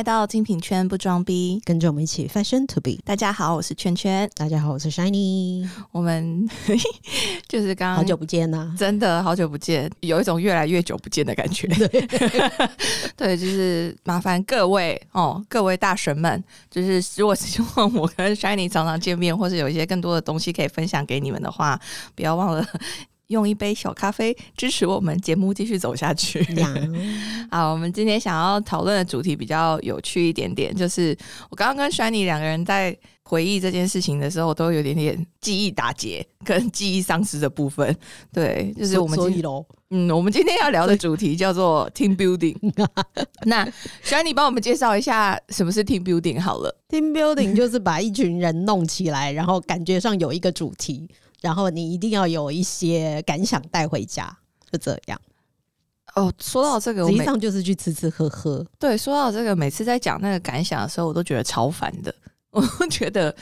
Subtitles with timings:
[0.00, 2.96] 迎来到精品圈不装逼，跟着我们一起 fashion to be。
[3.04, 4.26] 大家好，我是圈圈。
[4.34, 5.68] 大家好，我是 Shiny。
[5.92, 6.48] 我们
[7.46, 11.68] 就是刚好久不见呐、真的好久不见，有一种越来越久不见的感觉。
[13.14, 21.78] 对， 就是麻烦各位哦，各位大神们，就是如果希望我跟 Shiny 常常见面，或是有一些更多的东西可以分享给你们的话，
[22.14, 22.66] 不要忘了
[23.30, 26.44] 用一杯小咖啡支持我们节目继续走下去。
[27.50, 31.16] 好，我们今天想要讨论的主题比较有趣一点点，就是
[31.48, 37.96] 我刚刚跟 Shiny 两个人在回忆这件事情的时候，都有点点记忆打结跟记忆丧失的部分。
[38.32, 42.56] 对，就是我们今所以喽，嗯，我们今天要聊的主题叫做 team building。
[43.46, 43.64] 那
[44.04, 46.76] Shiny 帮我们介绍一下什么是 team building 好了。
[46.88, 51.08] team building 就是把一群人弄起来，然后感觉上有一个主题，
[51.40, 54.36] 然后你一定要有一些感想带回家，
[54.70, 55.20] 就这样。
[56.16, 58.66] 哦，说到这个，实际上就是去吃吃喝喝。
[58.78, 62.12] 对说到这个，每次在讲那个感想的时候，我都觉得超烦的。
[62.50, 63.32] 我都觉得，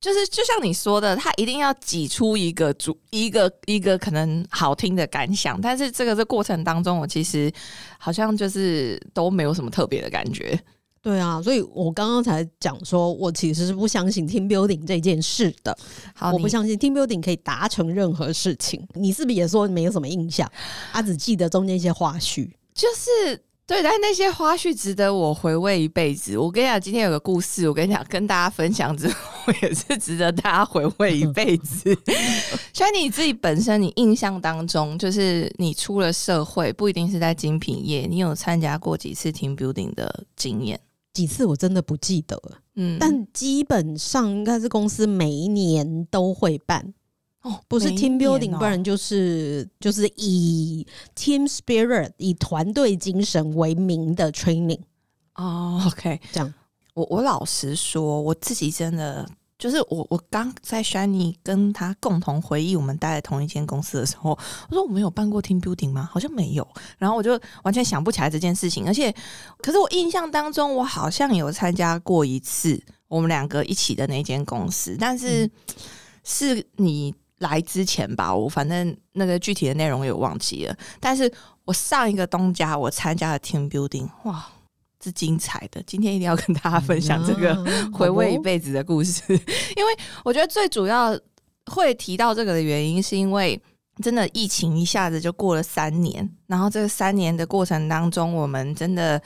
[0.00, 7.48] 就是就像你说的，他一定要挤出一个主一个一个可能好听的感想，但是这个这过程当中，我其实
[7.96, 10.60] 好像就是都没有什么特别的感觉。
[11.04, 15.76] 对啊，所以我刚刚才讲说，我其实是不相信 team building 这件事的。
[16.14, 18.82] 好，我不相信 team building 可以达成任何事情。
[18.94, 20.50] 你是不是也说没有什么印象？
[20.94, 22.50] 他只记得中间一些花絮。
[22.72, 26.38] 就是对，但那些花絮值得我回味一辈子。
[26.38, 31.94] 我跟你讲，今天有个故事，我跟你讲，跟大家分享之后， 也是值得大家回味一辈子。
[32.72, 40.80] 所以你自己本身，你印象当中，就是你出了社会，不一定是在精品业，你有参加过几次 team building 的经验？
[41.14, 46.92] 几次我真的不记得了，嗯，但基本上应该是公司每一年都会办，
[47.40, 50.86] 哦，不是 team building，哦不然就是就是以
[51.16, 54.80] team spirit 以团队精神为名的 training。
[55.36, 56.52] 哦，OK，这样。
[56.94, 59.28] 我我老实说，我自己真的
[59.58, 64.30] 就是我我刚在 Shiny 跟他共同回忆我们待在同一间公司的时候，
[64.68, 66.08] 我说我们有办过 team building 吗？
[66.12, 66.66] 好像没有。
[66.98, 69.14] 然后我就完全想不起来这件事情，而且
[69.58, 75.48] 可是我印象当中，我好像有参加过一次我们两个一起的那间公司，但是、
[76.24, 80.76] 是你来之前吧，我反正那个具体的内容我也忘记了。
[80.98, 81.32] 但是
[81.64, 84.44] 我上一个东家我参加了 team building，哇，
[85.04, 85.82] 是精彩的！
[85.86, 89.22] 今天一定要跟大家分享这个啊回味一辈子的故事，
[89.76, 91.14] 因为我觉得最主要
[91.66, 93.60] 会提到这个的原因，是因为
[94.02, 99.20] 真的疫情一下子就过了三年，然后这三年的过程当中，我们真的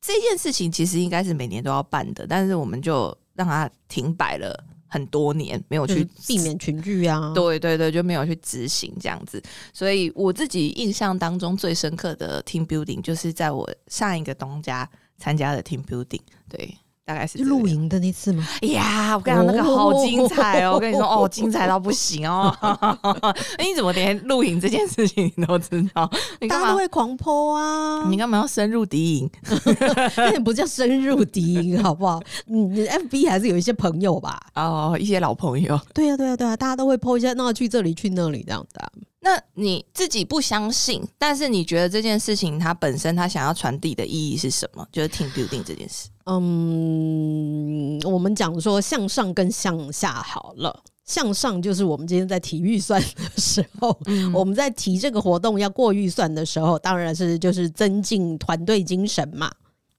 [0.00, 4.52] 这件事情其实应该是每年都要办的，但是我们就让它停摆了
[4.88, 7.32] 很多年，没有去避免群聚啊。
[7.34, 9.42] 对对对，就没有去执行这样子。
[9.72, 14.88] 所以我自己印象当中最深刻的 team building，就是在我上一个东家
[15.18, 16.20] 参加了 team building。
[16.48, 18.46] 对，大概是露营的那次吗？
[18.62, 20.74] 哎呀，我跟你讲，那个好精彩哦！
[20.74, 22.48] 我跟你说，哦，精彩到不行哦！
[23.58, 26.10] 哎，你怎么连露营这件事情你都知道？
[26.48, 28.08] 大家都会狂泼啊！
[28.08, 29.30] 你干嘛要深入敌营？
[30.16, 32.20] 那也不叫深入敌营，好不好？
[32.46, 34.40] 你你 FB 还是有一些朋友吧？
[34.54, 35.78] 哦，一些老朋友。
[35.92, 38.88] 对呀、对呀、对呀、大家都会 po 一下，那去这里去那里这样的啊、
[39.24, 44.86] 那你自己不相信，但是你觉得这件事情它本身它想要传递的意义是什么？
[44.92, 46.10] 就是 team building 这件事。
[46.26, 50.78] 嗯，我们讲说向上跟向下好了。
[51.06, 59.50] 向上就是我们今天在提预算的时候，嗯我们在提这个活动要过预算的时候，当然是就是增进团队精神嘛，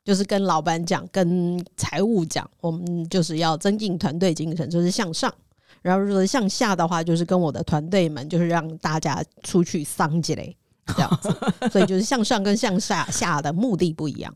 [0.03, 5.33] 就是跟老板讲、跟财务讲，我们就是要增进团队精神，就是向上。
[5.85, 10.57] 然后如果向下的话，就是跟我的团队们，就是让大家出去桑积累
[10.87, 11.29] 这样子。
[11.69, 14.33] 所以就是向上跟向下下的目的不一样。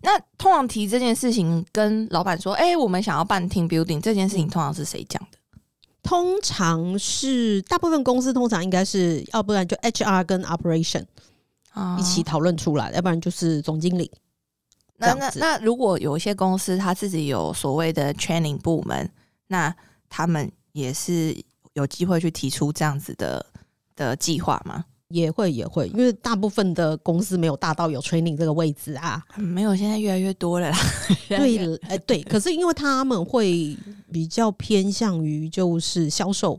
[0.00, 5.38] 那通常提这件事情，跟老板说：“哎、我们想要办 team building 这件事情，通常是谁讲的？
[6.04, 11.04] 通常是大部分公司通常应该是，要不然就 HR 跟 operation
[11.72, 14.08] 啊一起讨论出来，要不然就是总经理。
[14.98, 19.10] 那那那如果有一些公司他自己有所谓的 training 部门，
[19.48, 19.74] 那
[20.08, 21.36] 他们也是
[21.74, 23.44] 有机会去提出这样子的
[23.94, 24.84] 的计划吗？
[25.08, 29.22] 也会也会，因为大部分的公司没有大到有 training 这个位置啊。
[29.36, 30.78] 嗯没有，现在越来越多了啦。
[31.28, 33.76] 对，哎、对，可是因为他们会
[34.10, 36.58] 比较偏向于就是销售、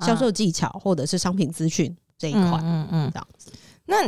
[0.00, 3.50] 销售技巧或者是商品资讯这一块，嗯嗯嗯这样子。
[3.86, 4.04] 那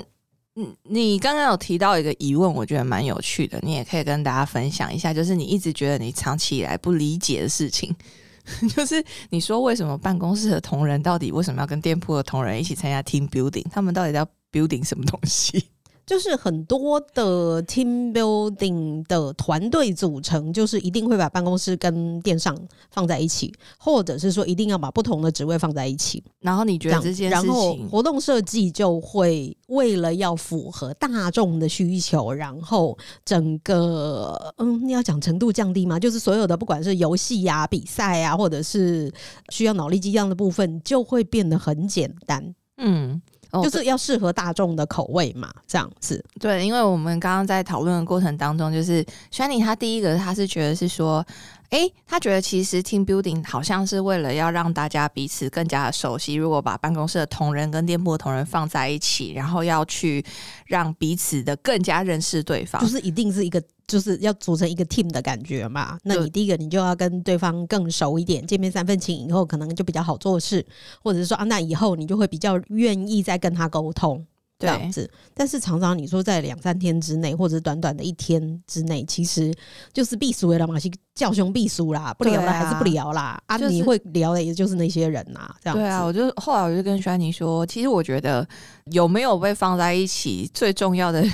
[0.52, 7.96] 你你刚刚有提到一个疑问，我觉得蛮有趣的，你也可以跟大家分享一下，就是你一直觉得你长期以来不理解的事情，
[8.74, 13.64] 就是你说为什么办公室的同仁到底为什么要跟店铺的同仁一起参加 team building？
[13.70, 15.70] 他们到底在 building 什么东西？
[16.06, 22.56] 就是很多的 team building 的团队组成，就是一定会把办公室跟电商
[22.90, 26.22] 放在一起，或者是说一定要把不同的职位放在一起。
[26.38, 39.12] 然后你觉得这件事然后情，活动设计就会为了要符合大众的需求，然后整个嗯，你要讲程度降低吗，就是所有的不管是游戏呀、比赛呀，或者是
[39.48, 43.20] 需要脑力激荡的部分，就会变得很简单，嗯，
[43.60, 46.24] 哦就是要适合大众的口味嘛，这样子。
[46.38, 51.24] 对，因为我们刚刚在讨论的过程当中，就是 Shani 他第一个他是觉得是说，
[51.70, 56.34] 诶，他觉得其实 team building 好像是为了要让大家彼此更加的熟悉。
[56.34, 60.24] 如果把办公室的同仁跟店铺的同仁放在一起，然后要去
[60.66, 65.98] 让彼此的更加认识对方，就是一定是一个，就是要组成一个 team 的感觉嘛。
[66.04, 70.64] 那你第一个，你就要跟对方更熟一点，见面三分情以后，可能就比较好做事，
[71.02, 74.24] 或者是说啊，那以后你就会比较愿意再跟他沟通
[74.58, 75.10] 这样子。
[75.34, 79.52] 但是常常你说在两三天之内，或者短短的一天之内，其实
[79.92, 83.40] 就是避暑的嘛，是叫兄必输啦，不聊了还是不聊啦。
[83.46, 85.76] 啊，就是你会聊的也就是那些人呐、这样。
[85.76, 88.46] 对啊，我就后来我就跟 Shani 说，其实我觉得
[88.92, 91.26] 有没有被放在一起，最重要的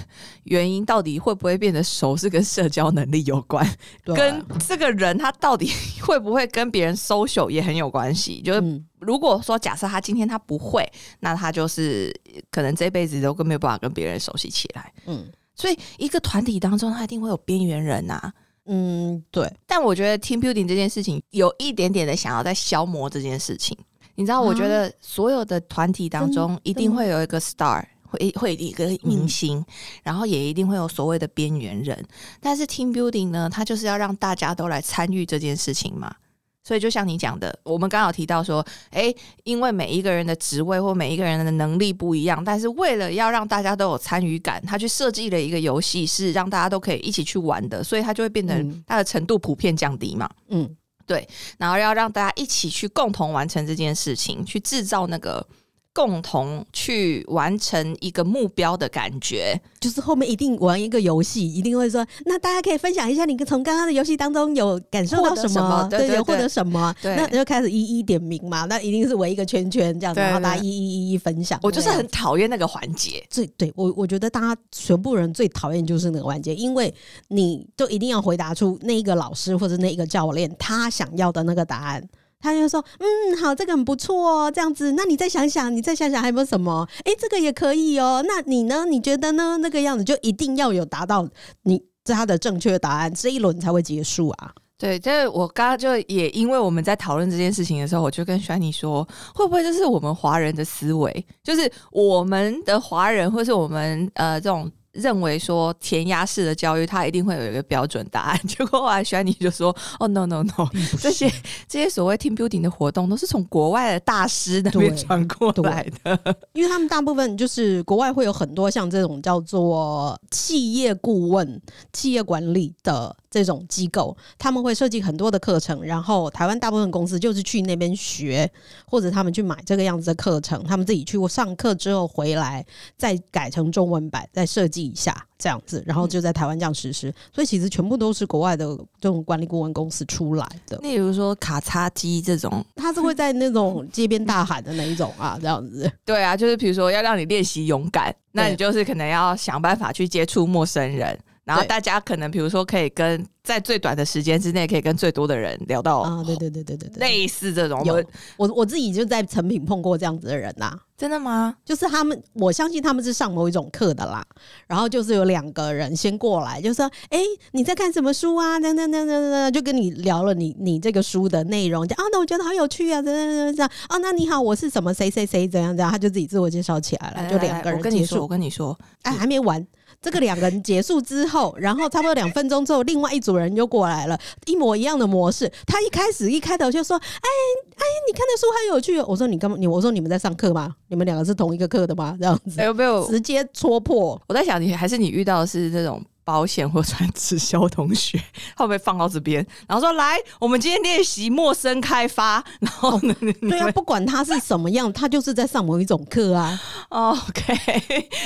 [0.45, 3.69] 原因到底会不会变得熟，是跟社交能力有关。
[4.05, 5.69] 跟这个人他到底
[6.01, 8.41] 会不会跟别人 social 也很有关系。
[8.41, 10.89] 就是嗯如果说假设他今天他不会，
[11.19, 12.15] 那他就是
[12.53, 14.93] 可能这辈子都更没有办法跟别人熟悉起来。
[15.07, 18.33] 嗯所以一个团体当中，他一定会有边缘人呐、
[18.67, 23.77] 嗯，对，但我觉得 team building 这件事情有一点点的想要在消磨这件事情。
[24.15, 29.65] 你知道，我觉得所有的团体当中一定会有一个 star，会会一个明星，
[30.03, 32.07] 然后也一定会有所谓的边缘人。
[32.41, 36.15] 但是 team building 呢，它就是要让大家都来参与这件事情嘛。
[36.65, 39.15] 所以就像你讲的，我们刚好提到说，诶，
[39.45, 50.31] 因为每一个人的职位或每一个人的能力不一样，但是为了要让大家都有参与感，他去设计了一个游戏，是让大家都可以一起去玩的，所以它就会变得嗯它的程度普遍降低嘛。
[50.49, 50.69] 嗯
[51.05, 51.29] 对
[51.59, 55.45] 然后要让大家一起去共同完成这件事情，去制造那个
[55.93, 59.61] 共同去完成一个目标的感觉。
[59.81, 71.59] 就是后面一定玩一个游戏，一定会说，那大家可以分享一下你从刚刚的游戏当中有感受到什么，对么对对对获得什么，对那就开始一一点名嘛，那一定是围一个圈圈这样子，对然后大家一一一一分享。
[71.63, 73.25] 我就是很讨厌那个环节。
[73.29, 76.95] 最对我，我觉得大家全部人最讨厌就是那个环节，因为
[77.29, 82.09] 你就一定要回答出那一个老师或者那一个教练他想要的那个答案。
[82.43, 84.93] 他就说：“嗯，好，这个很不错哦，这样子。
[84.93, 86.87] 那你再想想，你再想想还有没有什么？
[87.05, 88.23] 诶，这个也可以哦。
[88.27, 88.85] 那你呢？
[88.85, 89.57] 你觉得呢？
[89.59, 91.27] 那个样子就一定要有达到
[91.63, 94.53] 你这他的正确答案，这一轮才会结束啊。
[94.77, 101.25] 对，就是我刚刚就也因为我们在讨论这件事情的时候，我就跟轩尼说，会不会就是我们华人的思维？
[101.45, 108.41] 就是我们的华人，或是我们呃这种认为说填鸭式的教育，它一定会有一个标准答案。
[108.47, 110.69] 结果后来轩尼就说：“哦，no no no，
[111.01, 111.31] 这些
[111.67, 116.37] 这些所谓 team building 的活动都是从国外的大师那边传过来的。
[116.53, 121.61] 因为他们大部分就是国外会有很多像这种叫做企业顾问、
[121.93, 128.49] 企业管理的这种机构，他们会设计很多的课程，然后台湾大部分公司就是去那边学，
[128.87, 132.65] 或者他们去买这个样子的课程，他们自己去上课之后回来
[132.99, 137.11] 再改成中文版，再设计一下这样子，然后就在台湾这样实施。
[137.33, 138.67] 所以其实全部都是国外的
[139.01, 140.77] 这种管理顾问公司出来的。
[140.83, 145.91] 例如说卡叉机这种，他是会在那种街边大喊的那一种啊，这样子。
[146.05, 157.85] 对啊，就是比如说要让你练习勇敢，那你就是可能要想办法去接触陌生人，然后大家可能比如说可以跟在最短的时间之内可以跟最多的人聊到啊，对对对对对对，类似这种。
[157.85, 158.05] 有我
[158.37, 161.53] 我我自己就在成品碰过这样子的人呐、真的吗？
[161.65, 164.25] 就是他们，我相信他们是上某一种课的啦。
[164.69, 167.19] 然后就是有两个人先过来，就说：“哎、
[167.51, 173.71] 你在看什么书啊？”等等等等等，就跟你聊了你你这个书的内容，讲啊，那我觉得好有趣啊，等等等等这样。
[173.89, 178.29] 啊，那你好，我是什么谁谁谁怎样怎样，他就自己自我介绍起来了，就两个来来来我跟你说，人结束我。
[178.29, 179.67] 跟你说，哎，还没完。
[180.01, 185.51] 这个两个人结束之后，然后差不多两分钟之后，另外一组人就过来了，一模一样的模式。
[185.65, 187.29] 他一开始一开头就说：“哎
[187.77, 189.57] 哎，你看的书很有趣哦。”我说：“你干嘛？
[189.57, 190.75] 你我说你们在上课吗？
[190.93, 193.09] 你们两个是同一个课的吗？”这样子哎有没有？
[193.09, 194.21] 直接戳破。
[194.29, 198.19] 我在想你还是你遇到的是那种保险或传直销同学，
[198.55, 207.55] 会不会放到这边，然后说来，我们今天练习陌生开发， 然后呢，你对啊，不管他是什么样，他就是在上某一种课啊，哦 OK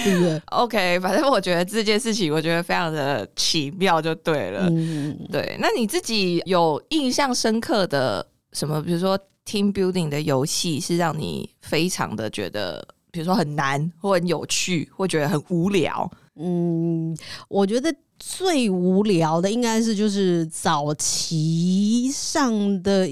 [0.05, 4.69] 对不对？OK，反正我觉得这件事情，我觉得非常的奇妙，就对了。
[4.69, 8.83] 嗯，对，那你自己有印象深刻的什么？
[8.83, 16.11] 比如说 team building 的游戏，是让你非常的觉得，比如说很难，或很有趣，或觉得很无聊。
[16.35, 17.17] 嗯，
[17.49, 23.09] 我觉得最无聊的应该是就是早期上的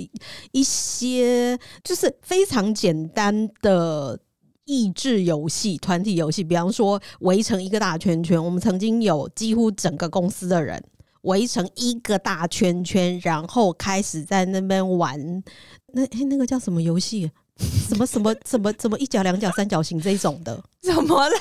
[0.52, 4.18] 一些，就是非常简单的
[4.66, 8.42] 益智游戏、团体游戏，比方说围成一个大圈圈。
[8.42, 10.82] 我们曾经有几乎整个公司的人
[11.22, 15.42] 围成一个大圈圈，然后开始在那边玩。
[15.94, 17.30] 那诶，那个叫什么游戏？
[17.88, 20.60] 什么什么什么怎么一角两角三角形这一种的？
[20.82, 21.38] 怎么啦？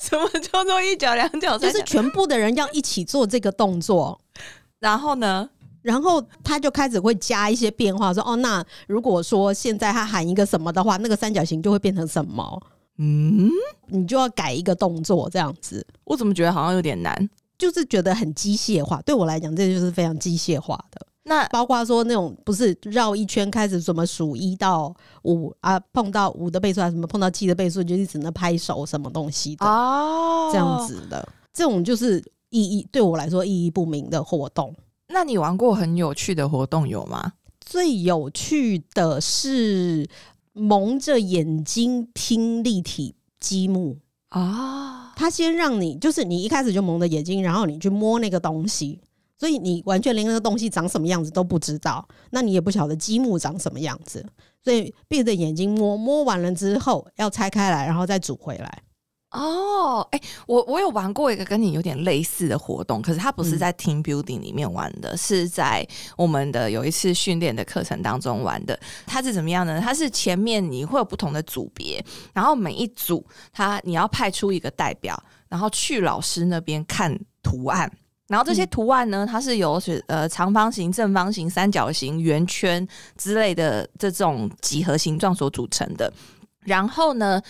[0.00, 1.72] 什么叫做一角两角三角？
[1.72, 4.20] 就是全部的人要一起做这个动作，
[4.80, 5.48] 然后呢？
[5.82, 12.62] 然后他就开始会加一些变化，说哦，那如果说现在他喊一个什么的话，那个三角形就会变成什么？
[12.96, 13.50] 嗯，
[13.88, 17.28] 你就要改一个动作，这样子，我怎么觉得好像有点难？
[17.58, 19.02] 就是觉得很机械化。
[19.02, 21.06] 对我来讲，这就是非常机械化的。
[21.26, 34.74] 那包括说那种不是绕一圈开始怎么数一到五啊，碰到五的倍数啊，什么碰到七的倍数，就是只能拍手什么东西的哦，这样子的，这种就是意义对我来说意义不明的活动。
[35.08, 37.32] 那你玩过很有趣的活动有吗？
[37.58, 40.06] 最有趣的是
[40.52, 43.96] 蒙着眼睛拼立体积木
[44.28, 49.00] 啊，他先让你就是你一开始就蒙着眼睛，然后你去摸那个东西。
[49.36, 54.24] 所以你完全连那个东西长什么样子都不知道，那你也不晓得积木长什么样子。
[54.62, 58.82] 所以闭着眼睛摸，摸完了之后要拆开来，然后再组回来。
[59.32, 65.84] 哦，哎，我我有玩过一个跟你有点类似的活动，可是它不是在 team building 里面玩的，是在
[66.16, 68.78] 我们的有一次训练的课程当中玩的。
[69.04, 69.80] 它是怎么样呢？
[69.80, 77.90] 它是前面你会有不同的组别，然后每一组它你要派出一个代表，然后去老师那边看图案。
[78.28, 82.86] 然后这些图案呢，它是由是呃长方形、正方形、三角形、圆圈
[83.18, 86.10] 之类的这种几何形状所组成的。
[86.60, 87.42] 然后呢，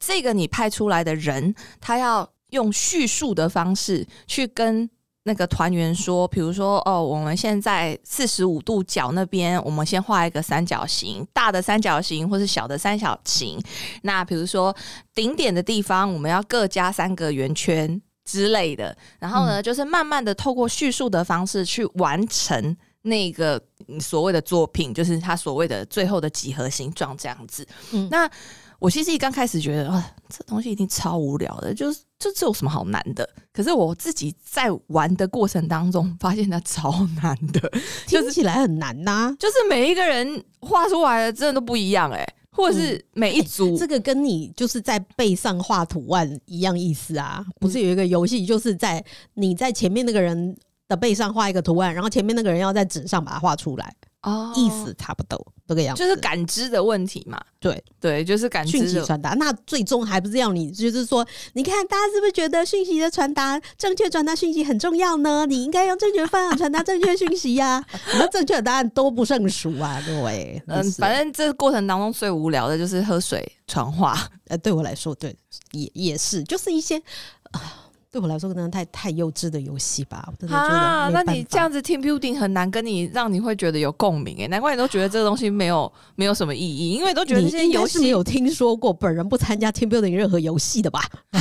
[0.00, 4.88] 这个你派出来的人，他要用叙述的方式去跟
[5.24, 13.62] 那个团员说，比如说哦，我们现在四十五度角那边，我们先画一个三角形，大的三角形或是小的三角形。
[14.02, 14.74] 那比如说
[15.14, 18.00] 顶点的地方，我们要各加三个圆圈。
[18.24, 23.60] 之类的，然后呢，就是慢慢的透过叙述的方式去完成那个
[24.00, 27.66] 所谓的作品，就是他所谓的最后的几何形状这样子。
[27.92, 28.28] 嗯，那
[28.78, 33.28] 我其实一刚开始觉得，哇，这东西一定超无聊的，就是这这有什么好难的？
[33.52, 37.70] 可是我自己在玩的过程当中，发现它超难的，
[38.06, 39.34] 听起来很难呐。
[39.38, 42.26] 就是每一个人画出来的真的都不一样，哎。
[42.54, 47.44] 或者是每一组，这个跟你就是在背上画图案一样意思啊？
[47.58, 50.56] 不是有一个游戏，就是在你在前面那个人
[50.88, 53.94] 的背上画一个图案，然后前面那个人要在纸上把它画出来。
[54.24, 55.38] 哦，意思差不多
[55.68, 57.40] 这个样子，就是感知的问题嘛。
[57.60, 59.34] 对对，就是感讯息传达。
[59.34, 65.46] 那最终还不是要你，就是说，你看大家是不是觉得讯息的传达，正确传达讯息很重要呢？
[65.46, 67.84] 你应该用正确方法传达正确讯息呀。
[68.18, 70.62] 那正确的答案都不胜数啊，各位。
[70.66, 74.28] 嗯，反正这个过程当中最无聊的就是喝水传话。
[74.48, 75.34] 呃，对我来说，对，
[75.72, 76.98] 也也是，就是一些
[77.52, 77.83] 啊。
[78.14, 80.24] 对我来说，可能太太幼稚的游戏吧。
[80.28, 91.00] 我真的觉得，那你这样子 team building 很难跟你让你会觉得有共鸣哎，难怪你都觉得这个东西没有没有什么意义，因为都觉得这些游戏没有听说过本人不参加 team building 任何游戏的吧？
[91.32, 91.40] 啊，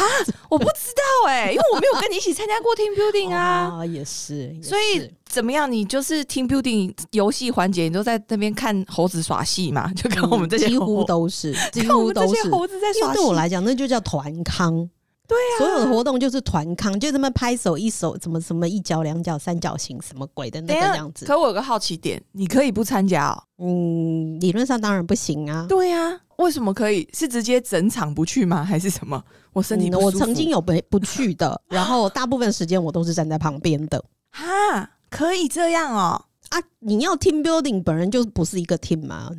[0.50, 3.86] 我不知道哎，因为我没有跟你一起参加过 team building 啊。
[3.86, 5.72] 也是，所以怎么样？
[5.72, 9.94] 你就是 team building 游戏环节，你都在那边看猴子耍戏嘛？
[9.94, 13.20] 就跟我们这些几乎都是， 几乎都是猴子在耍戏。
[13.20, 14.90] 对我来讲，那就叫团康。
[15.34, 21.26] 对啊，所有的活动就是团康，就这么拍手一手，怎么什么一角两角三角形什么鬼的那个样子。
[21.26, 23.44] 可我有个好奇点，你可以不参加哦？
[23.58, 25.66] 嗯，理论上当然不行啊。
[25.68, 27.08] 对呀，为什么可以？
[27.14, 28.64] 是直接整场不去吗？
[28.64, 29.24] 还是什么？
[29.54, 34.04] 我身体我曾经有不不去的， 然后大部分时间我都是站在旁边的。
[34.32, 36.26] 哈，可以这样哦？
[36.50, 39.32] 啊，你要 team building，本人就不是一个 team 嘛？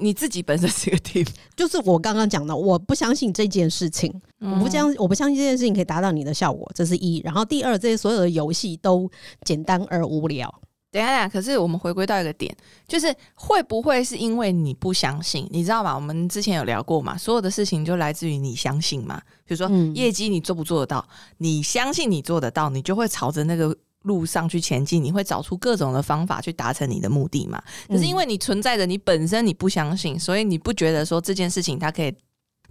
[0.00, 7.20] 你自己本身是一个 team， 就是我刚刚讲的，我不相信这件事情，我不相我不相信这件事情可以达到你的效果，这是一。
[7.24, 9.10] 然后第二，这些所有的游戏都
[9.44, 10.52] 简单而无聊。
[10.92, 12.52] 等下，可是我们回归到一个点，
[12.88, 15.46] 就是会不会是因为你不相信？
[15.50, 15.94] 你知道吗？
[15.94, 19.20] 我们之前有聊过嘛，所有的事情就来自于你相信嘛。
[19.44, 21.06] 比如说业绩，你做不做得到？
[21.38, 23.76] 你相信你做得到，你就会朝着那个。
[24.02, 27.62] 路上去前进，你会找出各种的方法去达成你的目的嘛？
[27.88, 32.14] 可是因为你存在着，你本身你不相信，所以你不觉得说这件事情它可以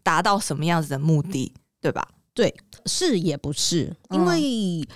[0.02, 2.08] 达到什么样子的目的，对吧？
[2.34, 2.54] 对，
[2.86, 4.88] 是也不是，因为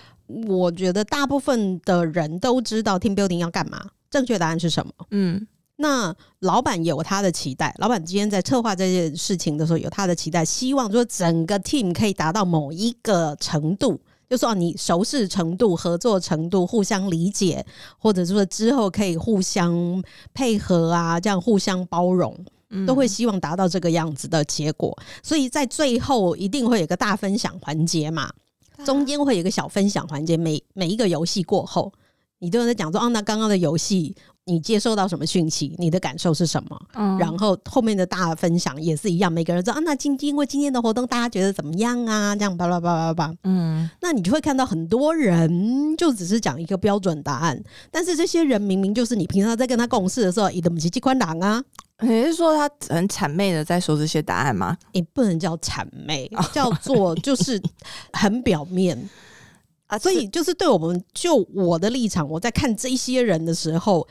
[0.48, 4.94] 我觉得大部分的人都知道 team building 要干嘛，正确答案是什么？
[5.12, 14.00] 嗯，那老板有他的期待，老板今天在策划这件事情的时候有他的期待，希望说整个 team 可以达到某一个程度，
[14.34, 17.64] 就说你熟识程度、合作程度、互相理解，
[18.00, 22.36] 或者说之后可以互相配合啊，这样互相包容，
[22.88, 24.98] 都会希望达到这个样子的结果。
[25.22, 28.34] 所以在最后一定会有个大分享环节嘛，
[28.84, 31.94] 中间会有一个小分享环节，每每一个游戏过后。
[32.40, 35.74] 你都在讲说，哦，那刚刚的游戏你接收到什么讯息？
[35.78, 36.80] 你的感受是什么？
[36.96, 42.36] 嗯，然后后面的大分享也是一样，每个人说啊，那今因为今天的活动，大家觉得怎么样啊？
[42.36, 51.64] 这样巴拉巴拉巴拉，嗯，那你就会看到很多人就只是讲一个标准答案，但是这些人明明就是你平常在跟他共事的时候，你的母鸡鸡宽狼啊，
[52.02, 54.78] 你是说他很谄媚的在说这些答案吗？
[54.92, 57.62] 你不能叫谄媚， 叫做就是
[58.12, 59.10] 很表面
[59.88, 59.98] 啊。
[59.98, 64.06] 所以就是对我们，就我的立场，我在看这些人的时候，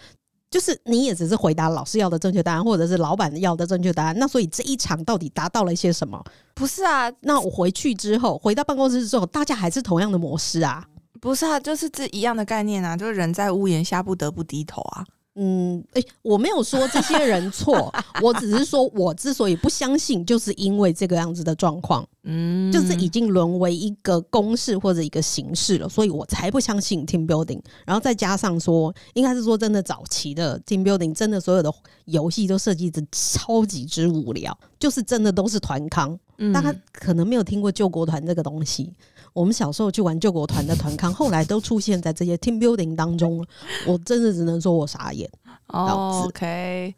[0.53, 4.15] 就是你也只是回答老师要的正确答案，或者是老板要的正确答案。
[4.19, 6.23] 那所以这一场到底达到了一些什么？
[6.55, 10.87] 不是啊，那我回去之后，回到办公室之后，大家还是同样的模式啊？
[11.21, 15.05] 不是啊，就是这一样的概念啊，就是人在屋檐下不得不低头啊。
[15.35, 27.61] 嗯，哎，我没有说这些人错，我只是说我之所以不相信，就是因为这个样子的状况，嗯，就是已经沦为一个公式或者一个形式了，所以我才不相信 team building。
[27.87, 31.73] 然后再加上说，应该是说真的早期的 team building，真的所有的
[32.05, 36.19] 游戏都设计的超级之无聊，就是真的都是团康，
[36.53, 38.93] 大家可能没有听过救国团这个东西。
[39.33, 43.45] 我们小时候去玩救国团的团康，后来都出现在这些 team building 当中了。
[43.87, 45.29] 我真的只能说我傻眼。
[45.69, 46.95] OK，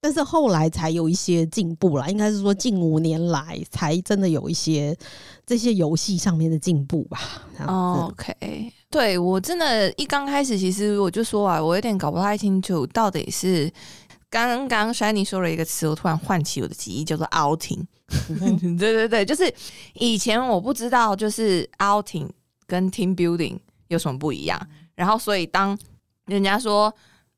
[0.00, 4.96] 但是后来才有一些进步了，应该是说近五年来才真的有一些
[5.46, 7.18] 这些游戏上面的进步吧。
[7.66, 13.72] OK，对我真的，一刚开始其实我就说啊，我有点搞不太清楚到底是。
[14.30, 17.84] 刚刚 Shiny 说了一个词，我突然唤起我的记忆，叫做 outing。
[18.78, 19.52] 对对对，就是
[19.94, 22.28] 以前我不知道，就是 outing
[22.66, 24.60] 跟 team building 有什么不一样。
[24.94, 25.76] 然后，所以当
[26.26, 26.92] 人家说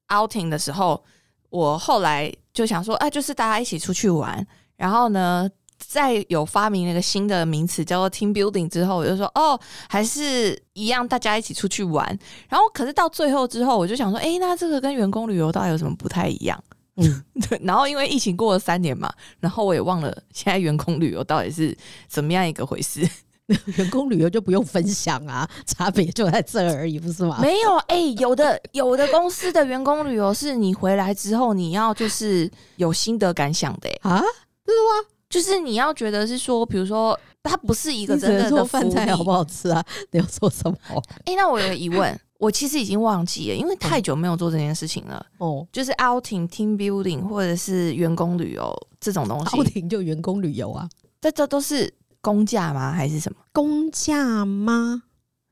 [0.08, 1.02] outing 的时候，
[1.48, 4.46] 我后来就想说，啊，就是大家一起出去玩。
[4.76, 12.06] 然后呢，在有发明了一个新的名词叫做 team building 之后，我就说，哦，还是一样，大家一起出去玩。
[12.48, 16.62] 然后，可是到最后之后，我就想说，哎，那这个跟员工旅游到底有什么不太一样？
[16.96, 21.76] 嗯， 对，然后因为疫情过了三年嘛，然后我也忘了现在员工旅游到底是
[22.08, 23.08] 怎么样一个回事。
[23.76, 27.38] 员工旅游就不用分享啊，差别就在这而已，不是吗？
[27.42, 35.08] 没有，哎，有的有的公司的员工旅游是你回来之后你要就是有心得感想的，啊，是吗？
[35.28, 39.84] 就是你要觉得是说，比如说它不是一个真的的饭菜好不好吃啊？
[40.12, 41.02] 你要做什么？
[41.24, 42.18] 哎，那我有个疑问。
[42.42, 45.24] 我其实已经忘记了，因为太久没有做这件事情了。
[45.38, 49.56] 哦，就是 outing、team building 或者是员工旅游这种东西。
[49.56, 50.90] outing 就员工旅游啊？
[51.20, 52.90] 这这都是公假吗？
[52.90, 55.04] 还是什么公假吗？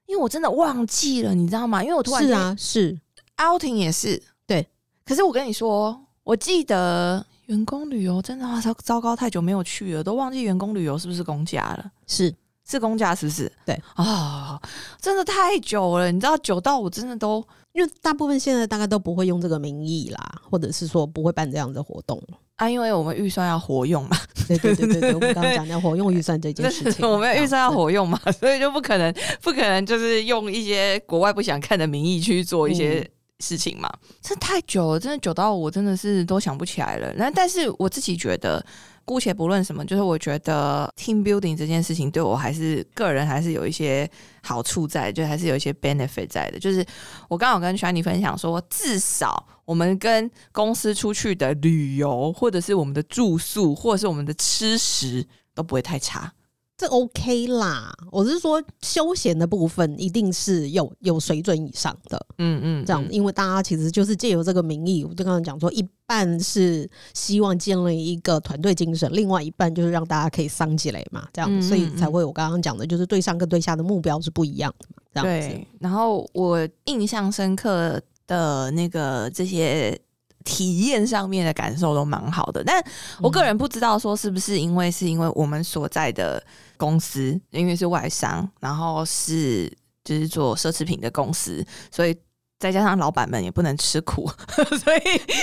[0.07, 1.81] 因为我真的忘记了，你知道吗？
[1.81, 2.99] 因为我突然是啊，是
[3.37, 4.67] outing 也是对。
[5.05, 11.93] 可是我跟你说，我记得员工旅游真的糟糟糕，太久没有去了，都忘记员工旅游是不是公假了？
[12.09, 12.35] 是。
[12.71, 13.51] 是公假是不是？
[13.67, 14.61] 对啊，
[15.01, 22.23] 真的太久了，你知道久到我真的都，因为大部分现在大概都不会用这个名义啦，或者是说不会办这样的活动
[22.57, 24.17] 啊，因为我们预算要活用嘛。
[24.47, 33.93] 对对对对对，我们刚刚讲的活用预算这件事情， 我们预算要活用嘛，所以就不可能不可能就是用一些国外不想看的名义去做一些事情嘛。
[34.21, 37.13] 这太久了，真的久到我真的是都想不起来了。
[37.17, 38.65] 那但是我自己觉得。
[39.11, 44.09] 姑且不论什么，就是我觉得 team building 这件事情对我还是个人还是有一些
[44.41, 46.61] 好处在，就还是有一些 benefit 在的。
[46.61, 46.87] 就是
[47.29, 56.33] 我刚好跟 Shani 分享说，至少我们跟公司出去的旅游，或者是我们的住宿，或者是我们的吃食，都不会太差。
[56.81, 75.61] 这 OK 啦，我是说休闲的部分一定是有有水准以上的，嗯嗯，这样，因为大家其实就是借由这个名义，我就刚刚讲说，一半是希望建立一个团队精神，另外一半就是让大家可以伤起来嘛，这样，所以才会我刚刚讲的，就是对上跟对下的目标是不一样的嘛，这样子。
[75.81, 80.01] 然后我印象深刻的那个这些。
[80.45, 82.83] 体验上面的感受都蛮好的，但
[83.21, 86.43] 我个人不知道说是不是因为是因为我们所在的
[86.77, 89.71] 公司因为是外商，然后是
[90.05, 92.17] 就是做奢侈品的公司，所以
[92.59, 94.31] 再加上老板们也不能吃苦，
[94.83, 95.01] 所以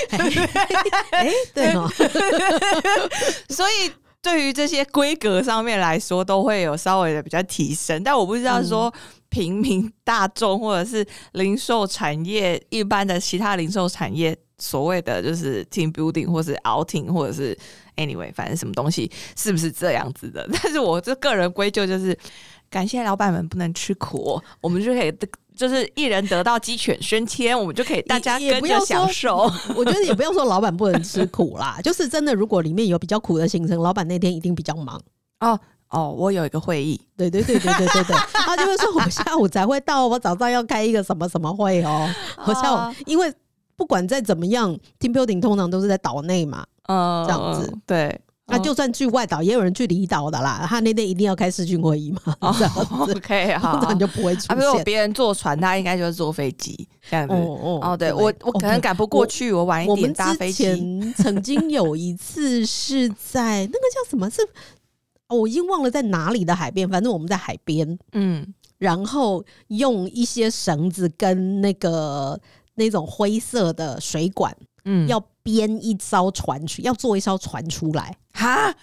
[0.09, 1.87] 哎对哦，
[3.49, 3.91] 所以。
[4.19, 8.03] 对于这些规格上面来说，都会有稍微的比较提升。
[8.03, 8.93] 但我不知道说
[9.37, 17.55] 平民大众或者是零售产业一般的其他零售产业，所谓的就是 team building 或是 outing 或者是
[17.97, 20.47] anyway，反正什么东西是不是这样子的？
[20.51, 22.17] 但是我这个人归咎就是
[22.67, 25.13] 感谢老板们不能吃苦，我们就可以。
[25.55, 29.51] 就是一人得到鸡犬升天，我们就可以大家跟着享受。
[29.75, 35.01] 我觉得也不用说老板不能吃苦啦，就是真的，如果里面有比较苦的行程，老板那天一定比较忙。
[35.39, 42.09] 哦哦，我有一个会议，对对对对对对对， 他就会说我下午才会到，我早上要开一个什么什么会哦。
[42.45, 43.33] 我下午因为
[43.75, 48.19] 不管再怎么样，team building 通常都是在岛内嘛，嗯，这样子对。
[48.49, 50.65] 那就算去外岛，也有人去离岛的啦。
[50.65, 52.53] 他那天一定要开视讯会议嘛？
[52.57, 54.57] 这样子，OK， 好，通常就不会出现。
[54.57, 57.33] 如果别人坐船，他应该就是坐飞机这样子。
[57.33, 61.13] 哦哦，对我我可能赶不过去，我晚一点搭飞机。
[61.17, 64.29] 曾经有一次是在那个叫什么？
[64.29, 64.41] 是
[65.29, 72.39] 我已经忘了在哪里的海边，反正我们在海边，嗯，然后用一些绳子跟那个
[72.75, 74.55] 那种灰色的水管。
[74.89, 78.73] 嗯，要编一艘船去，要做一艘船出来哈？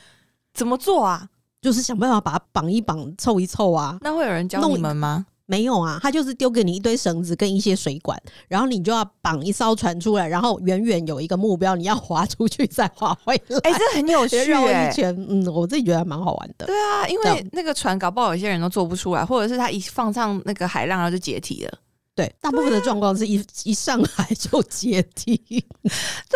[0.52, 1.30] 怎么做啊？
[1.62, 3.96] 就是想办法把它绑一绑，凑一凑啊。
[4.02, 5.24] 那会有人教你们吗？
[5.46, 13.58] 没有啊，他就是丢给你一堆绳子跟一些水管，然后你就要绑一艘船出来，然后远远有一个目标，你要划出去再划回来。
[13.58, 15.14] 哎，这很有 趣，绕一圈。
[15.28, 16.66] 嗯，我自己觉得蛮好玩的。
[16.66, 21.78] 对啊，因为那个船搞不好有些人都做不出来，或者是他一放上那个海浪，然后就解体了。
[22.14, 25.36] 对，大部分的状况是一 一上海就解体。
[25.46, 25.90] 对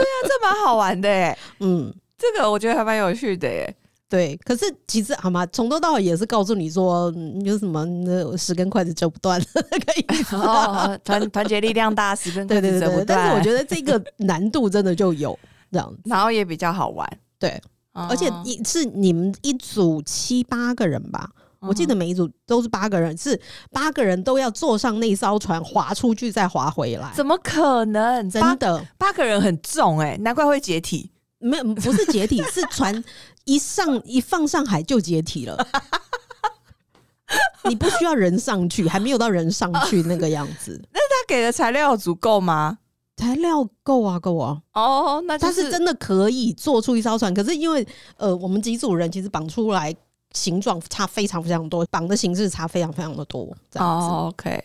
[0.04, 1.38] 啊，这蛮好玩的哎。
[1.60, 3.76] 嗯，这个我觉得还蛮有趣的耶。
[4.08, 5.44] 对，可是其实好吗？
[5.46, 7.12] 从头到尾也是告诉你说，
[7.44, 10.34] 有什么那十根筷子折不断 那个意思。
[10.34, 13.06] 哦，团团结力量大，十根筷子折不断。
[13.06, 15.38] 但是我觉得这个难度真的就有
[15.70, 17.06] 这样，然后也比较好玩。
[17.38, 17.60] 对，
[17.92, 21.28] 而且一是你们一组七八个人吧。
[21.60, 23.38] 我记得每一组都是八个人，是
[23.72, 28.30] 八个人都要坐上那艘船划出去再划回来，怎么可能？
[28.30, 31.10] 真的，八个人很重哎，难怪会解体。
[31.40, 32.92] 没有，不是解体，是船
[33.48, 35.66] 一上一放上海就解体了。
[37.68, 40.80] 你不需要人上去，还没有到人上去那个样子。
[40.92, 42.78] 那他给的材料足够吗？
[43.16, 44.62] 材料够啊，够啊。
[44.74, 49.94] 哦，那他是真的可以做出一艘船，可是因为呃，我们几组人其实绑出来。
[50.34, 53.48] 形状差非常非常多，绑的形式差非常非常的多。
[53.76, 54.62] 哦，OK，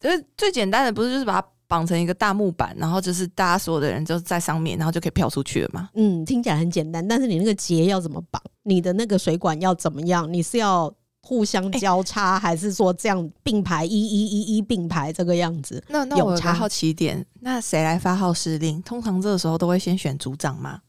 [0.00, 5.88] 就是最简单的，不是就是把它绑成一个大木板，然后就是大家所有的人就在上面，然后就可以飘出去了嘛？
[5.94, 8.42] 嗯，听起来很简单，但是你那个结要怎么绑？
[8.64, 10.30] 你的那个水管要怎么样？
[10.30, 15.82] 你是要互相交叉，还是说这样并排一一一一并排这个样子？
[15.88, 18.82] 那那我才好奇点，那谁来发号施令？
[18.82, 20.80] 通常这个时候都会先选组长吗？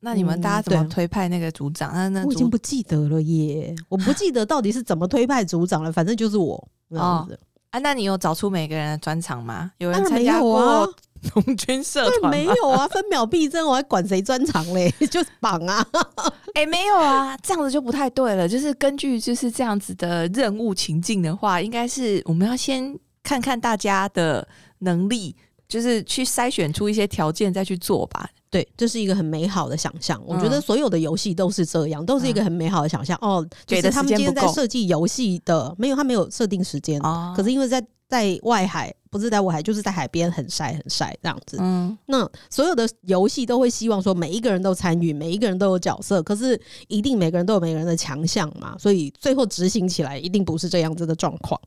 [0.00, 1.92] 那你们大家怎么推派那个组长？
[1.92, 5.92] 那那我已经不记得了耶，我不记得到底是怎么推派组长了。
[5.92, 6.56] 反正就是我
[6.88, 7.28] 哦。
[7.76, 9.70] 啊，那你有找出每个人的专长吗？
[9.78, 10.90] 有人参加过
[11.34, 12.88] 农军社团没有啊？
[12.88, 14.90] 分秒必争，我还管谁专长嘞？
[15.10, 15.86] 就是绑啊！
[16.54, 18.48] 哎，没有啊，这样子就不太对了。
[18.48, 24.46] 就是根据就是这样子的任务情境的话，应该是我们要先看看大家的
[24.78, 25.36] 能力，
[25.68, 28.28] 就是去筛选出一些条件再去做吧。
[28.48, 30.20] 对，这是一个很美好的想象。
[30.24, 33.18] 我觉得所有的游戏都是这样，都是一个很美好的想象。
[33.20, 41.58] 哦，就是他们今天在设计游戏的，没有他没有设定时间，哦可是因为在在外海，不是在外海，就是在海边很晒很晒这样子。
[41.60, 51.60] 嗯，那所有的游戏都会希望说每一个人都参与，每一个人都有角色，可是一定每个人都有每个人的强项嘛，所以最后执行起来一定不是这样子的状况。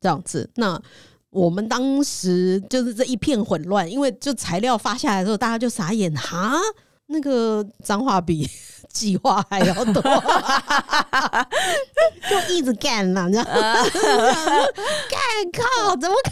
[0.00, 0.82] 这样子，那。
[1.34, 6.52] 我们当时就是这一片混乱，因为就材料发下来的时候，大家就傻眼哈，
[7.06, 8.48] 那个脏话比
[8.88, 10.00] 计划还要多，
[12.30, 13.44] 就一直干嘛，你知道
[15.10, 15.20] 干
[15.52, 16.30] 靠，怎么可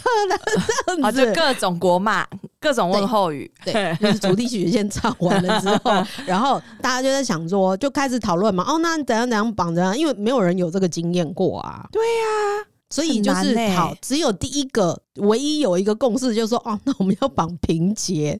[0.95, 1.03] 能？
[1.03, 2.25] 啊，就各种国骂，
[2.61, 5.91] 各种问候语，对，就是主题曲先唱完了之后，
[6.25, 9.93] 然后大家就在想说，就开始讨论嘛，哦，那怎样怎样绑着？
[9.97, 12.65] 因为没有人有这个经验过啊，对呀。
[12.93, 18.39] 所以就是好，只有第一个唯一有一个共识，就是说哦，那我们要绑平结。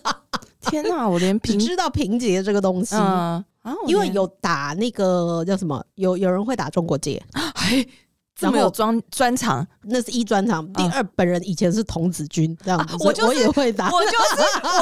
[0.60, 2.94] 天哪，我连只知道平结这个东西，
[3.86, 7.22] 因为有打那个叫什么，有有人会打中国结，
[8.36, 10.66] 这么有专专长，那是一专长。
[10.72, 13.90] 第二，本人以前是童子军这样子，我就我也会打。
[13.90, 14.16] 我就是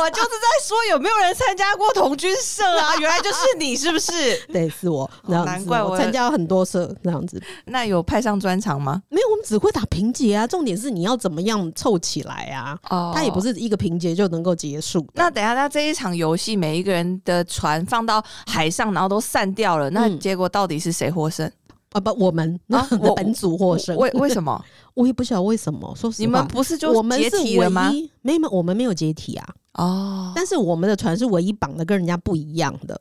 [0.00, 2.96] 我就是在说有没有人参加过童军社啊？
[3.00, 4.12] 原来就是你，是不是？
[4.52, 5.08] 对，是我。
[5.26, 7.40] 难怪我参加很多社这样子。
[7.66, 9.02] 那有派上专长吗？
[9.10, 10.46] 没有，我们只会打平结啊。
[10.46, 12.78] 重点是你要怎么样凑起来啊？
[12.88, 15.06] 哦，它也不是一个平结就能够结束。
[15.14, 21.50] 那等下，那这一场游戏，每一个人的船放到海上，然后都散掉了，那结果到底是谁获胜？
[21.92, 24.62] 啊不，我们 那我本组获胜，为为什么？
[24.94, 25.94] 我也不晓得为什么。
[25.96, 27.92] 说实话，你们不是就我们是唯一吗？
[28.22, 29.54] 没有，我们没有解体啊。
[29.74, 33.00] 哦，但是我们的船是唯一绑的跟人家不一样的，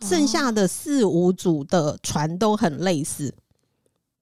[0.00, 3.32] 剩下的四五组的船都很类似，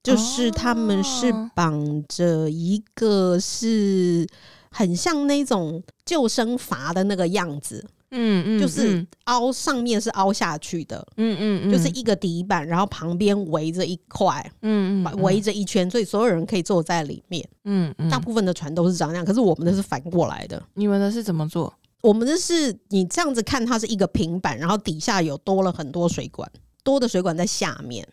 [0.01, 4.25] 就是他们是绑着一个是
[4.71, 7.85] 很像那种救生筏的那个样子。
[8.11, 20.61] 嗯嗯，就是凹上面是凹下去的，嗯嗯嗯，就是一个底板，然后旁边围着一块，嗯嗯，围着一圈，所以所有人可以坐在里面，嗯嗯，大部分的船都是长那样，可是我们的是反过来的。
[20.73, 21.73] 你们的是怎么做？
[22.01, 26.51] 我们的是你这样子看，它是一个平板，然后底下有多了很多水管，
[26.83, 28.05] 多的水管在下面，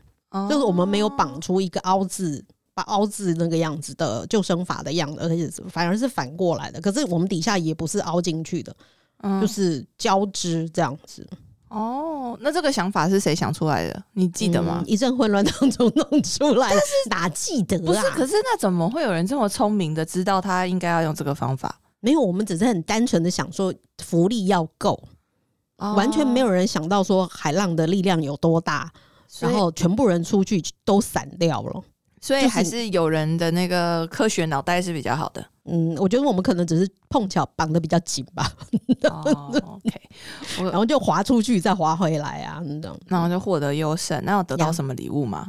[0.49, 6.81] 就是我们没有绑出一个凹字，把凹字那个样子的救生筏的样子，而且反而是反过来的。
[6.81, 8.77] 可是我们底下也不是凹进去的。
[9.41, 11.27] 就是交织这样子
[11.69, 14.03] 哦，那这个想法是谁想出来的？
[14.13, 14.83] 你记得吗？
[14.87, 17.83] 一阵混乱当中弄出来，但是哪记得啊？
[17.85, 21.79] 不是，可是那怎么会有人这么聪明的知道他应该要用这个方法？
[22.01, 24.99] 没有，我们只是很单纯的想说福利要够，
[25.77, 28.91] 完全没有人想到说海浪的力量有多大，
[29.41, 31.83] 然后全部人出去都散掉了。
[32.21, 35.45] 所以还是有人的那个科学脑袋是比较好的。
[35.65, 38.51] 嗯，我觉得我们可能只是碰巧绑的比较紧吧。
[39.63, 39.91] OK，
[40.65, 44.19] 然后就滑出去再滑回来啊，那种，然后就获得优胜。
[44.25, 45.47] 那要得到什么礼物吗？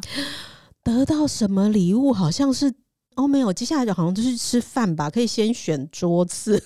[0.83, 2.11] 得到什么礼物？
[2.11, 2.73] 好像是
[3.15, 3.53] 哦，没有。
[3.53, 6.61] 接下来就好像就是吃饭吧，可以先选桌子。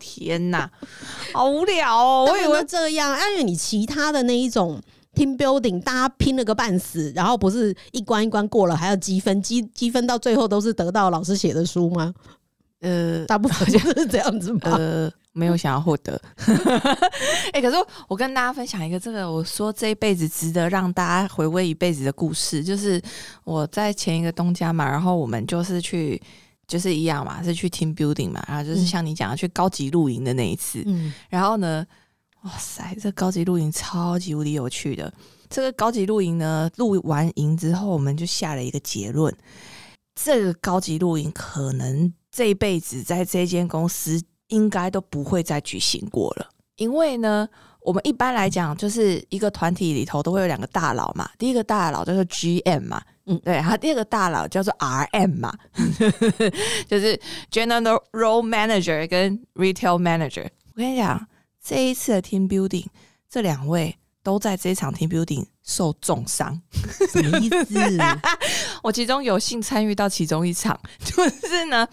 [0.00, 0.68] 天哪，
[1.32, 2.26] 好无聊哦！
[2.28, 4.80] 我以为这样，因为你其他的那一种。
[5.16, 12.12] Team building，大家拼了个半死，然后不是一关一关过了，还要积分，积积分到最后都是得到老师写的书吗？
[12.80, 14.60] 呃，大部分就是这样子吗？
[14.64, 16.20] 呃，没有想要获得。
[17.54, 17.76] 哎，可是
[18.06, 23.00] 我跟大家分享一个这个，我说这一辈子值得让大家回味一辈子的故事，就是
[23.44, 26.20] 我在前一个东家嘛，然后我们就是去，
[26.68, 31.86] 就是一样嘛，是去 Team building 嘛，然后就是像你讲的去高级露营的那一次，嗯，然后呢。
[32.46, 35.12] 哇塞，这高级露营超级无敌有趣的。
[35.50, 39.34] 这个高级露营呢，露完营之后，我们就下了一个结论：
[40.14, 46.48] 这个高级露营可能这一辈子在这间公司应该都不会再举行过了。
[46.76, 47.48] 因为呢，
[47.80, 51.28] 我们一般来讲，就是一个团体里头都会有两个大佬嘛。
[51.38, 55.52] 第一个大佬叫做 GM 嘛，嗯，对，然后第二个大佬叫做 RM 嘛，
[56.86, 60.46] 就是 General romanager 跟 Retail Manager。
[60.74, 61.26] 我跟你讲。
[61.66, 62.86] 这一次的 team building，
[63.28, 66.60] 这两位都在这场 team building 受重伤，
[67.10, 67.74] 什么意思？
[68.84, 71.88] 我其中有幸参与到其中一场， 就是呢，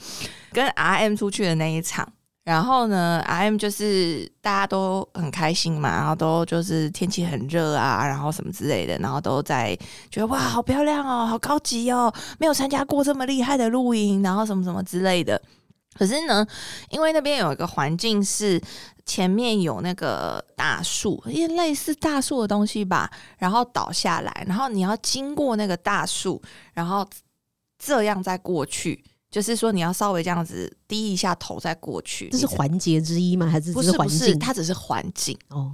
[0.52, 2.08] 跟 RM 出去的那一场。
[2.44, 9.74] 然后呢，RM 就是大家都很开心嘛，然后都就是天气很热啊，然后什么之类的，然后都在
[10.12, 15.42] 觉得哇，好漂亮哦，好高级哦，没有参加过这么厉害的露营，然后什么什么之类的。
[15.94, 16.46] 可是呢，
[16.90, 18.62] 因为那边有一个环境是
[19.06, 26.42] 前面有那个大树，因为类似大树的东西吧，然后倒下来，然后你要经过那个大树，
[26.74, 27.08] 然后
[27.78, 32.30] 这样再过去，就是说你要稍微这样子低一下头再过去。
[32.30, 33.46] 这是环节之一吗？
[33.48, 33.92] 还是不是？
[33.92, 35.72] 不是，它只是环境哦。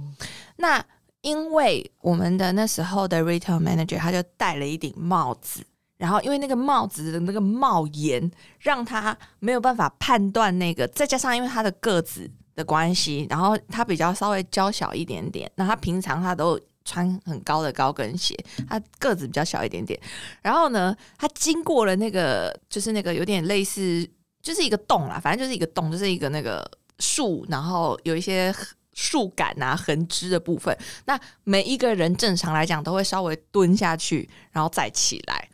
[0.56, 0.84] 那
[1.22, 5.62] 因为我们的那时候的 retail manager 他就戴了一顶帽子。
[6.00, 10.88] 然后，因为那个帽子的那个帽檐，让他没有办法判断那个。
[10.88, 15.52] 再加上因为他的个子的关系，然后他比较稍微娇小一点点。
[15.56, 18.34] 那他平常他都穿很高的高跟鞋，
[18.66, 20.00] 他个子比较小一点点。
[20.40, 24.08] 然后呢，他经过了那个，就是那个有点类似，
[24.40, 26.66] 就是一个洞啦，反正就是一个洞，就是一个那个
[26.98, 28.50] 树，然后有一些
[28.94, 30.74] 树干啊、横枝的部分。
[31.04, 35.46] 那每一个人正常来讲都会稍微蹲下去，然后再起来。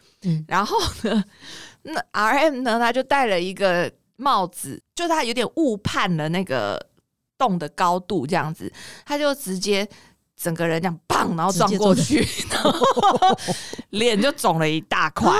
[0.48, 1.24] 然后呢，
[1.82, 6.84] 那 R M 呢，他就戴了一个帽子，就他有点误判了那个
[7.38, 8.72] 洞的高度，这样子，
[9.04, 9.88] 他就直接
[10.36, 13.38] 整个人这样砰，然后撞过去，然后
[13.90, 15.32] 脸就肿了一大块。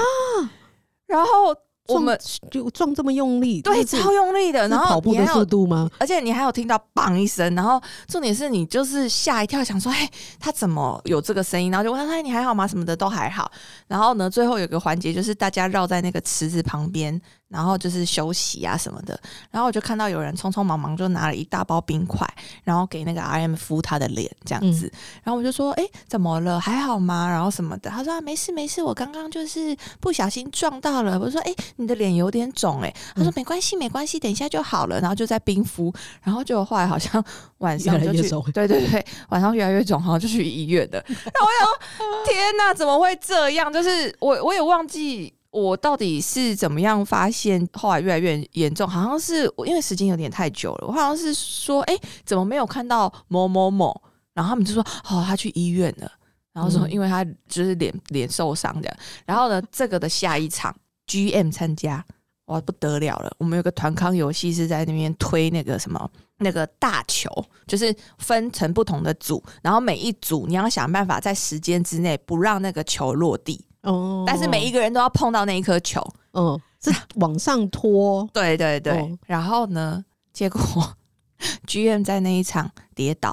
[1.07, 1.55] 然后
[1.89, 2.19] 我们
[2.51, 5.89] 就撞这么用力，对超用力的，然后跑步的速度吗？
[5.99, 13.51] 而且你还有听到“砰”一声，然后重点是你就是吓一跳，想说：“哎，他怎么有这个声音？”然后就问他：“哎，你还好吗？”什么的都还好。
[13.87, 19.19] 然后呢，最后有个环节就是大家绕在那个池子旁边，然后就是休息啊什么的。
[19.51, 22.27] 然后我就看到有人匆匆忙忙就拿了一大包冰块，
[22.65, 24.91] 然后给那个 RM 敷他的脸这样子。
[25.23, 26.61] 然后我就说：“哎，怎么了？
[26.61, 37.23] 还好吗？”然后什么的，他说：“啊，没事没事，我刚刚就是不小心撞到了。”我说：“哎，你的脸有点肿。”哎，他说：“没关系没关系，等一下就好了。”然后就在冰敷，然后就后来好像
[37.59, 41.05] 晚上就去越越，对对对，晚上越来越肿，好像就去医院的。
[41.09, 43.73] 那我想说，天哪，怎么会这样？
[43.73, 53.99] 就是我我也忘记我到底是怎么样发现，后来越来越严重，好像是我因为时间有点太久了，我好像是说，哎、怎么没有看到某某某？
[54.35, 56.13] 然后他们就说，哦，他去医院了。
[56.53, 58.97] 然后说，嗯因为他就是脸脸受伤的。
[59.25, 60.75] 然后呢，这个的下一场
[61.07, 62.05] GM 参加，
[62.47, 63.35] 哇，不得了了！
[63.39, 67.31] 我们有个团康游戏是在那边推那个什么那个大球，
[67.67, 76.01] 就是分成不同的组，然后每一组你要想办法在时间之内不让那个球落地，哦但是每一个人都要碰到那一颗球。
[76.33, 80.61] 嗯是往上拖，对对对，哦然后呢，结果
[81.67, 83.31] GM 在那一场跌倒，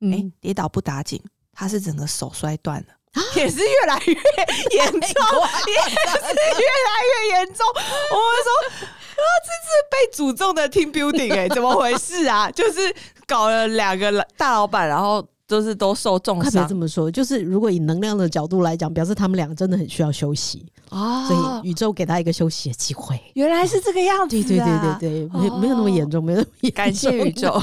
[0.00, 1.20] 哎、嗯，跌倒不打紧，
[1.52, 2.86] 他是整个手摔断了。
[3.34, 7.66] 也是越来越严重， 也是越来越严重。
[7.66, 12.50] 我们说啊，这次被诅咒的 team building 哎、怎么回事啊？
[12.52, 12.94] 就是
[13.26, 23.20] 搞了两个大老板，然后都是都受重伤这么说，就是如果以能量的角度来讲，表示他们两个真的很需要休息，啊所以宇宙给他一个休息的机会。
[23.34, 26.76] 原来是这个样子、对啊，对对对对，没没有那么严重，没有那么严重。
[26.76, 27.62] 感谢宇宙，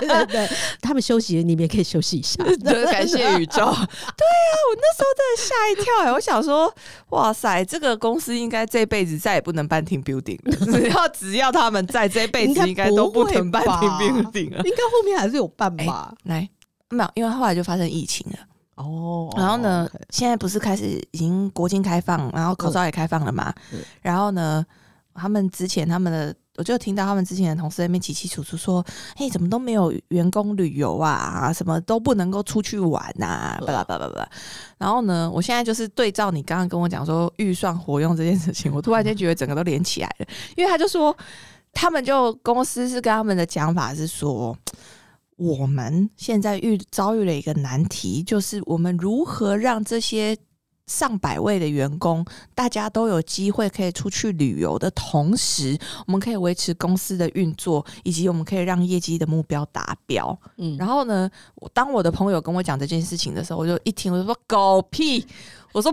[0.00, 0.48] 对对对，
[0.82, 2.42] 他们休息，你们也可以休息一下。
[2.42, 3.56] 对，感谢宇宙。
[3.56, 6.74] 对啊，我那时候真的吓一跳哎、我想说，
[7.10, 14.62] 哇塞，这个公司应该这辈子再也不能办 team building 了，只要只要他们在，这辈子应该都不能办应该不 team building 了。
[14.64, 16.12] 应该后面还是有办吧？
[16.24, 16.48] 来，
[16.90, 18.38] 没有，因为后来就发生疫情了。
[18.76, 23.52] 哦然后呢现在不是开始已经国境开放，然后口罩也开放了嘛？
[23.72, 24.64] 嗯然后呢，
[25.14, 28.84] 他们之前他们的，我就听到他们之前的同事在那边起起楚楚说
[29.16, 31.50] ：“嘿，怎么都没有员工旅游啊？
[31.50, 34.28] 什么都不能够出去玩呐、巴拉巴拉巴拉。”
[34.76, 41.16] 然后呢，我现在就是对照你刚刚跟我讲说预算活用这件事情，我突然间觉得整个都连起来了，因为他就说
[41.72, 44.54] 他们就公司是跟他们的讲法是说。
[45.36, 50.36] 我们现在遇遭遇了一个难题，就是我们如何让这些
[50.86, 60.38] 上百位的员工，大家都有机会可以出去旅游的同时，我们可以维持公司的运作，以及我们可以让业绩的目标达标。
[60.58, 65.26] 嗯，然后呢，我当我的朋友跟我讲这件事情的时候，我就一听我就说狗屁，
[65.72, 65.92] 我说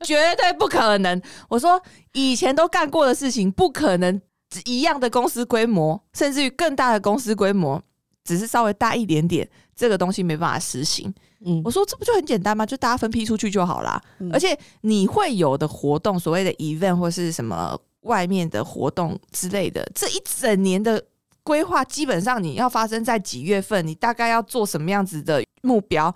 [0.00, 1.80] 绝对不可能，我说
[2.12, 4.20] 以前都干过的事情不可能
[4.64, 7.80] 一样的公司规模，甚至于更大的公司规模，
[8.24, 11.12] 只是稍微大一点点，这个东西没办法实行。
[11.46, 12.64] 嗯我说这不就很简单吗？
[12.64, 14.00] 就大家分批出去就好啦。
[14.18, 21.04] 嗯而且你会有的活动，所谓的 event 或是什么外面的活动之类的，这一整年的
[21.42, 26.14] 规划，基本上你要发生在几月份，你大概要做什么样子的目标，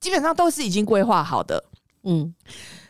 [0.00, 1.62] 基本上都是已经规划好的，
[2.04, 2.34] 嗯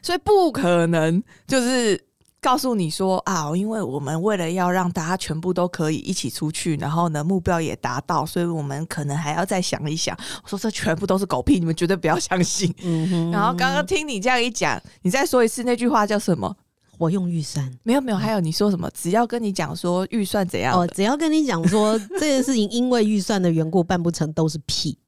[0.00, 2.00] 所以不可能就是。
[2.42, 10.14] 告诉你说啊，因为我们为了要让大家全部都可以一起出去，然后呢目标也达到，所以我们可能还要再想一想。
[10.42, 12.74] 我说这全部都是狗屁，你们绝对不要相信。
[12.82, 16.54] 嗯哼然后刚刚听你这样一讲，你再说一次那句话叫什么？
[16.98, 17.72] 我用预算。
[17.84, 18.90] 没有没有，还有你说什么？
[18.90, 24.98] 只要跟你讲说预算怎样哦，只要跟你讲说这件事情因为预算的缘故办不成，都是屁。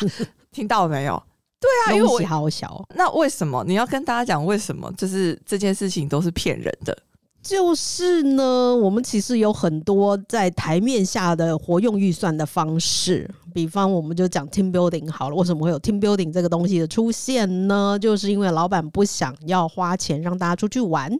[0.52, 1.22] 听到没有？
[1.62, 4.92] 对啊，因为我东西好小，那为什么你要跟大家讲为什么？
[4.98, 6.96] 就是这件事情都是骗人的。
[7.40, 15.34] 就是呢，我们其实有很多在台面下的活用预算的方式，比方我们就讲 team building 好了。
[15.36, 17.98] 为什么会有 team building 这个东西的出现呢？
[18.00, 21.16] 就是因为老板不想要花钱让大家出去玩。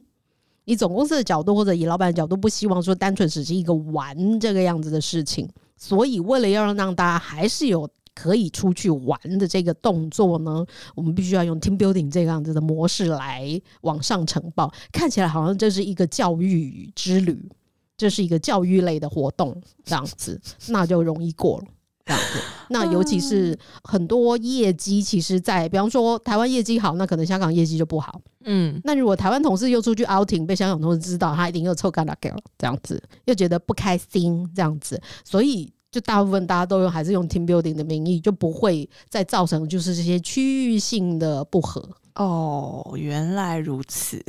[0.64, 14.72] 以总公司的角度，或者以老板的角度，不希望说单纯只是一个玩这个样子的事情，所以为了要让让大家还是有可以出去玩的这个动作呢，我们必须要用 team building 这个样子的模式来往上呈报。
[14.92, 17.50] 看起来好像这是一个教育之旅，
[17.96, 21.64] 这是一个教育类的活动，这样子，那就容易过了。
[22.04, 28.20] 这样子， 那尤其是很多业绩，其实在比方说台湾业绩好，那可能香港业绩就不好。
[28.44, 32.12] 嗯，那如果台湾同事又出去 outing，被香港同事知道，他一定又臭干了
[32.58, 41.86] 这样子，又觉得不开心这样子，所以就大部分大家都用还是用 team building 的名义，就不会再造成就是这些区域性的不和。
[42.14, 44.22] 哦，原来如此。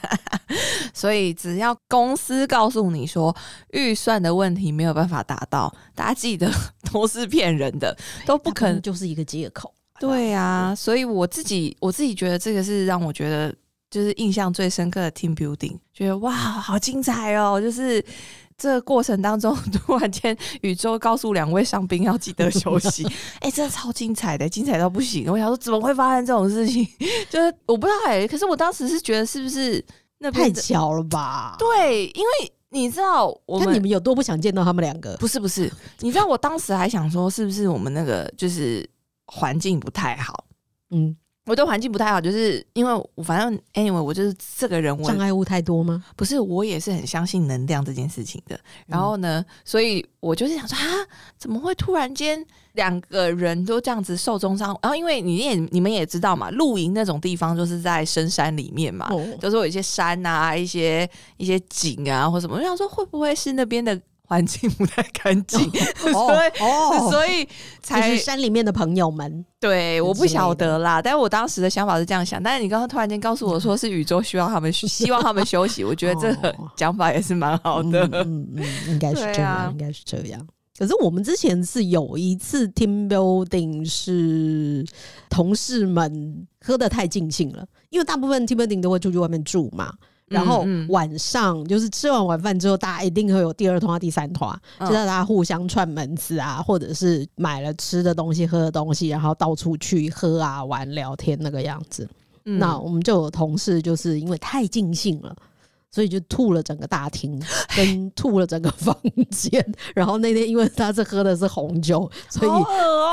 [0.94, 3.36] 所以只要公司告诉你说
[3.72, 6.50] 预算的问题没有办法达到，大家记得
[6.90, 9.72] 都是骗人的，都不可能就是一个借口。
[10.00, 13.54] 对啊，所以我自己我自己觉得这个是让我觉得
[13.90, 17.60] 就是印象最深刻的 team building，觉得哇，好精彩哦！
[17.60, 18.04] 就是
[18.58, 23.06] 这个过程当中， 突然间宇宙告诉两位上兵要记得休息，
[23.40, 25.30] 哎，真的超精彩的，精彩到不行！
[25.30, 26.86] 我想说怎么会发生这种事情？
[27.30, 29.84] 就是我不知道哎，可是我当时是觉得是不是
[30.18, 31.56] 那太巧了吧？
[31.58, 35.16] 对，因为你知道我们你们有多不想见到他们两个？
[35.18, 38.88] 不是不是，你知道我当时还想说是不是我们那个就是。
[39.28, 40.44] 环境不太好，
[40.92, 46.04] 嗯，我对环境不太好，就是因为我反正 anyway，我就是这个人我，障碍物太多吗？
[46.16, 48.58] 不是，我也是很相信能量这件事情的。
[48.86, 51.06] 然后呢，所以我就是想说啊，
[51.38, 54.76] 怎么会突然间两个人都这样子受重伤？
[54.82, 59.08] 然后因为你也你们也知道嘛，露营那种地方就是在深山里面嘛，
[59.40, 62.56] 就是有一些山啊，一些一些景啊或什么。
[62.56, 63.98] 我想说会不会是那边的？
[64.26, 65.58] 环境不太干净，
[66.12, 67.48] 所以所以
[67.80, 69.44] 才是山里面的朋友们。
[69.60, 72.42] 对，我不晓得啦，但是我当时的想法是这样想。
[72.42, 78.08] 但是你刚刚突然间告诉我说是宇宙需要他们， 希望他们休息，我觉得这个讲法也是蛮好的。
[78.12, 80.46] 嗯嗯，应该是这样，应该是这样。
[80.78, 84.84] 可是我们之前是有一次 team building，是
[85.30, 89.92] 同事们喝的太尽兴了，因为大部分 team building 都会出去外面住嘛。
[90.28, 102.08] 然后晚上就是吃完晚饭之后，大家一定会有第二团、第三团，就大家互相串门子啊，或者是买了吃的东西、喝的东西，然后到处去喝啊、玩、聊天那个样子。
[102.42, 105.34] 那我们就有同事就是因为太尽兴了，
[105.90, 107.40] 所以就吐了整个大厅，
[107.76, 108.96] 跟吐了整个房
[109.30, 109.64] 间。
[109.94, 112.50] 然后那天因为他是喝的是红酒，所以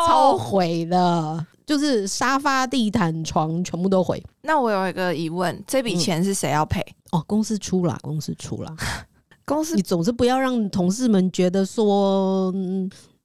[0.08, 1.46] 超毁的。
[1.66, 4.24] 就是沙发、地毯、床全部都毁。
[4.42, 6.82] 那我有一个疑问，这笔钱是谁要赔？
[7.12, 8.76] 哦，公司出了，公司出了。
[9.46, 12.54] 公司，你总是不要让同事们觉得说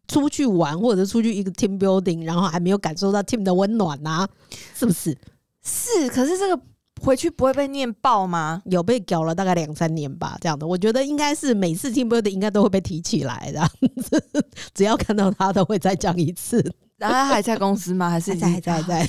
[0.08, 4.28] 出去玩或者出去一个 team building，然后还没有感受到 team 的温暖啊，
[4.74, 5.16] 是不是？
[5.62, 6.62] 是，可是这个
[7.00, 8.60] 回去不会被念爆吗？
[8.64, 13.70] 有被搞了大概两三年吧，这样的，我觉得应该是每次 team building 应该都会被提起来的，
[14.74, 16.74] 只要看到他都会再讲一次。
[16.98, 18.10] 然后还在公司吗？
[18.10, 19.06] 还是在在在？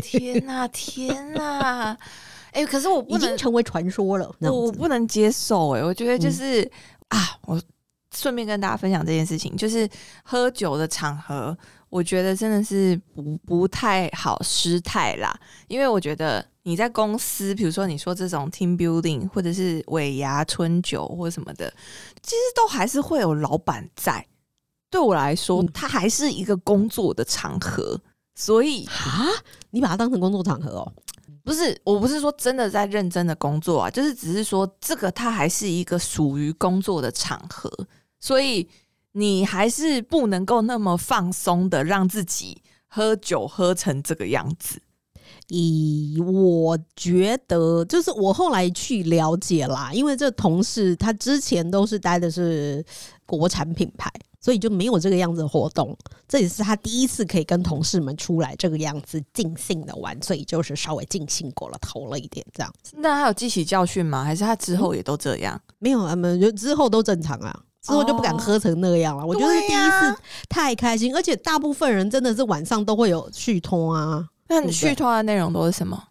[0.00, 0.68] 天哪！
[0.68, 1.96] 天哪！
[2.52, 5.70] 哎，可是我已经成为传说了，我不能接受。
[5.70, 6.62] 哎，我觉得就是
[7.08, 7.60] 啊，我
[8.14, 9.88] 顺便跟大家分享这件事情，就是
[10.22, 11.56] 喝酒的场合，
[11.88, 15.34] 我觉得真的是不不太好失态啦。
[15.66, 21.72] 因为我觉得你在公司，比如说你说这种 team building，或者是尾牙春酒或者什么的，
[22.22, 24.24] 其实都还是会有老板在。
[24.92, 27.98] 对我来说，它还是一个工作的场合，
[28.34, 29.26] 所以啊，
[29.70, 30.92] 你把它当成工作场合哦？
[31.42, 37.68] 不是，我不是说真的在认真的工作啊，就是只是说这个它还是一个属于工作的场合，
[38.20, 38.68] 所以
[39.12, 44.80] 你还是不能够那么放松的让自己喝酒喝成这个样子。
[45.48, 52.84] 以我觉得，就是我后来去了解啦，因为这同事他之前都是待的是
[53.24, 54.12] 国产品牌。
[54.42, 55.96] 所以就没有这个样子的活动，
[56.28, 62.92] 这也是他第一次可以跟同事们出来这个样子尽兴的玩，所以就是稍微尽兴过了头了一点这样子。
[62.98, 64.24] 那他有记起教训吗？
[64.24, 65.58] 还是他之后也都这样？
[65.78, 69.24] 没有，他们就之后都正常啊，之后就不敢喝成那样了。
[69.24, 74.26] 我觉得第一次太开心，而且大部分人真的是晚上都会有续通啊。
[74.48, 76.02] 那你续通的内容都是什么？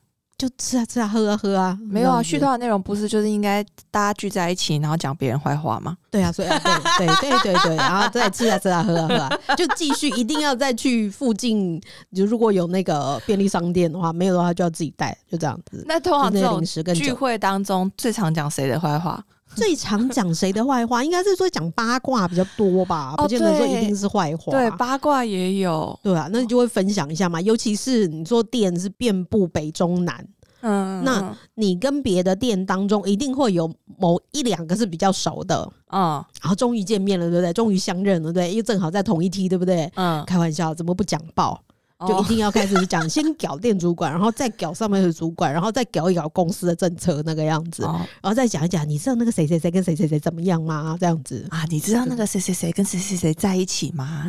[0.41, 2.23] 就吃啊吃啊喝啊喝啊，没有啊。
[2.23, 5.95] 续托的内容不是就是应该大家聚在一起，然后讲别人坏话吗？
[6.09, 6.59] 对啊，所以啊，
[6.97, 11.79] 对对对对对，然后再吃啊吃啊喝啊喝啊，就继续一定要再去附近，
[12.15, 15.85] 就如果有那个便利商店的话，没有的话就要自己带，就这样子。
[15.87, 16.59] 那通常这种
[16.95, 19.23] 聚会当中最常讲谁的坏话？
[19.55, 21.03] 最常讲谁的坏话？
[21.03, 24.51] 应该是说讲八卦比较多吧，不见得说一定是坏话。
[24.51, 25.97] 对，八卦也有。
[26.01, 27.39] 对啊，那你就会分享一下嘛。
[27.41, 30.25] 尤其是你做店是遍布北中南，
[30.61, 37.53] 嗯，那你跟别的店当中一定会有某一两个是比较熟的，嗯，然后终于见面了，对不对？
[37.53, 39.91] 终于相认了，对，因为正好在同一梯，对不对？
[39.95, 41.61] 嗯，开玩笑，怎么不讲报？
[42.07, 50.97] 就一定要开始讲，先搞店主管，然后再搞上面的主管，然后再搞一搞公司的政策那个样子，然后再讲一讲，你知道那个谁谁谁跟谁谁谁怎么样吗？
[50.99, 54.25] 这样子啊，你知道那个谁谁谁跟谁谁谁在一起吗？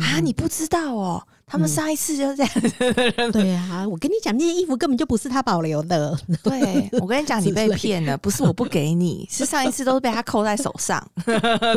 [0.00, 1.22] 啊，你不知道哦。
[1.48, 6.18] 他们上一次就是这样，对啊，我跟你讲，那些衣服根本就不是他保留的。
[6.42, 11.00] 对，我跟你讲，你被骗了， 不是我不给你， 是上一次都是被他扣在手上，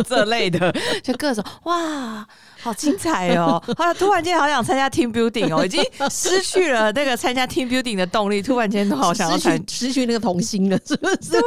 [0.08, 2.28] 这类的，就各种哇，
[2.60, 3.62] 好精彩哦！
[3.78, 11.40] 好，突然间好想参加 team building 哦，已经失去了那个参加 team building 的动力，突然间都好想要参失去失去那个童心了，是不是？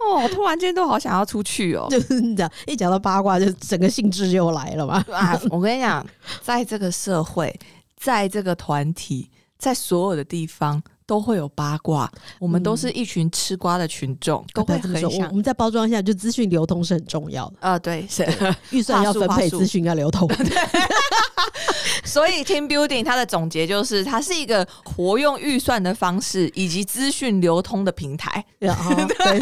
[0.00, 1.86] 哦，突然间都好想要出去哦。
[1.92, 5.04] 就是你讲一讲到八卦，就整个兴致就来了嘛。
[5.12, 6.04] 啊，我跟你讲，
[6.42, 7.54] 在这个社会，
[7.96, 12.08] 在这个团体，在所有的地方都会有八卦。
[12.38, 15.34] 我们都是一群吃瓜的群众，都会很想我。
[15.34, 18.24] 们再包装一下，就资讯流通是很重要的，呃， 对，是。
[18.70, 20.30] 预算要分配，资讯要流通。
[22.04, 28.44] 所以 team building 它的总结就是，它是一个活用预算的方式，以及资讯流通的平台。
[28.60, 29.40] 然后对，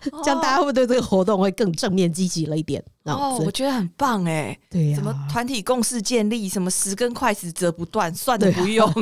[0.24, 2.82] 这样大家会不会对这个活动会更正面积极了一点？
[3.04, 4.56] 哦，我，觉得很棒哎。
[4.70, 8.92] 对呀什么团体共识建立，什么十根筷子折不断，算了对啊不用。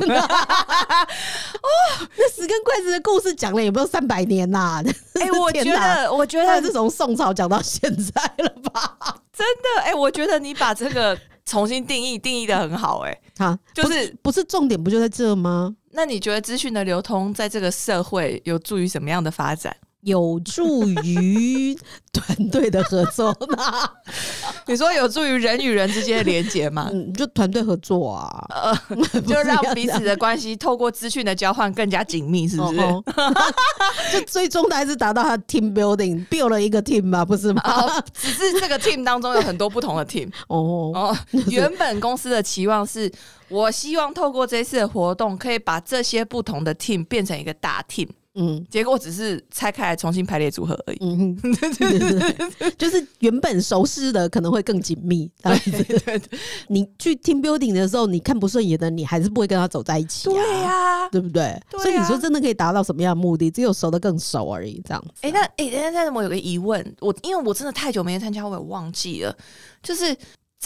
[2.17, 4.83] 那十根筷子的故事讲了有没有三百年呐？
[5.21, 8.97] 哎、 我觉得，我觉得是从宋朝讲到现在了吧？
[9.33, 15.75] 真的，哎、我觉得你把这个重新定义，定义的很好、哎，啊，就是不是重点不就在这吗？
[15.93, 19.75] 那你觉得资讯的流通在这个社会有助于什么样的发展？
[20.07, 21.77] 有助于
[22.13, 23.91] 团队的合作吗？
[24.67, 26.89] 你说有助于人与人之间的连接吗？
[26.93, 28.81] 嗯，就团队合作啊，
[29.27, 32.79] 就让彼此的关系透过资讯的交换更加紧密，是不是？
[32.81, 33.35] 哦哦
[34.13, 37.61] 就最终的还是达到他 team building，build 了一个 team 吧，不是吗？
[37.65, 41.17] 哦，只是这个 team 当中有很多不同的 team 哦，哦。
[41.49, 43.11] 原本公司的期望是，
[43.49, 50.99] 我希望透过这次的活动，可以把这些不同的 team 变成一个大 team，嗯结果只是拆开来重新排列组合而已。
[51.01, 55.31] 嗯，对对对，就是原本熟识的可能会更紧密。
[55.43, 61.61] 对对对 你去 team building 的时候，你看不顺眼的，你还是不会跟他走在一起、啊，对呀、对不对？
[61.79, 63.51] 所以你说真的可以达到什么样的目的？
[63.51, 65.13] 只有熟的更熟而已，这样子。
[65.23, 69.37] 哎、那哎，但但是我有个疑问，我因为我真的太久没参加，我也忘记了，
[69.83, 70.17] 就是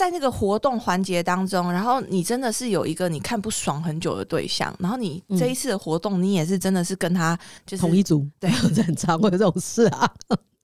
[0.01, 7.37] 在那个活动环节当中，然后你真的是有一个你看不爽很久的对象，然后你这一次的活动，你也是真的是跟他
[7.67, 10.11] 就是同一组，对这很常会有这种事啊。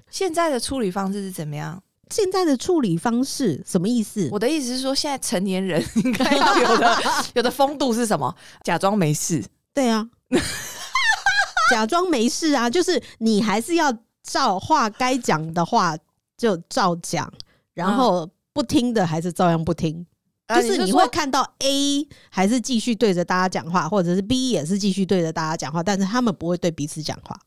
[0.10, 1.80] 现在的处理方式是怎么样？
[2.10, 4.28] 现在的处理方式什么意思？
[4.32, 6.98] 我的意思是说，现在成年人应该要有的
[7.36, 8.36] 有的风度是什么？
[8.64, 9.46] 假装没事。
[9.72, 10.04] 对啊，
[11.70, 15.96] 假装没事啊，就是你还是要照话该讲的话
[16.36, 17.32] 就照讲，
[17.76, 18.28] 然后
[18.58, 20.04] 不听的还是照样不听。
[20.48, 27.38] 就是你说会看到 A 还是继续对着大家讲话，或者是 B 也是继续对着大家讲话，但是他们不会对彼此讲话。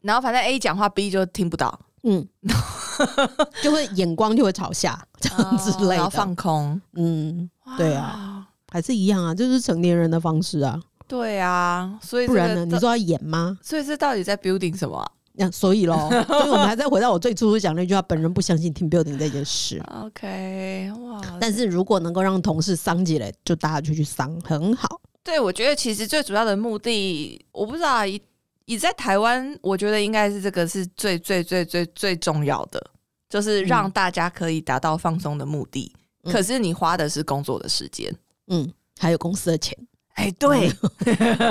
[0.00, 2.26] 然后反正 A 讲话，B 就听不到，嗯，
[3.62, 5.94] 就会眼光就会朝下这样之类的。
[5.96, 6.80] 然后放空。
[6.94, 12.64] 嗯，对啊，啊，还是一样啊，就是成年人的方式啊，对啊，所以这个不然呢？
[12.64, 13.58] 你说要演吗？
[13.62, 19.82] 所以这到底在 building 什么啊、那、所以咯， 所以我们还在回到我最初讲那句话，本人不相信 team building 这件事。
[20.04, 25.00] OK，哇，但是如果能够让同事伤起来，就大家就去伤，很好。
[25.22, 28.20] 对我觉得其实最主要的目的，我不知道啊，以
[28.64, 32.84] 以在台湾，我觉得应该是这个是最最最最最重要的，
[33.28, 35.92] 就是让大家可以达到放松的目的。
[35.94, 38.14] 嗯可是你花的是工作的时间，
[38.48, 39.74] 嗯，还有公司的钱，
[40.14, 40.70] 哎，对，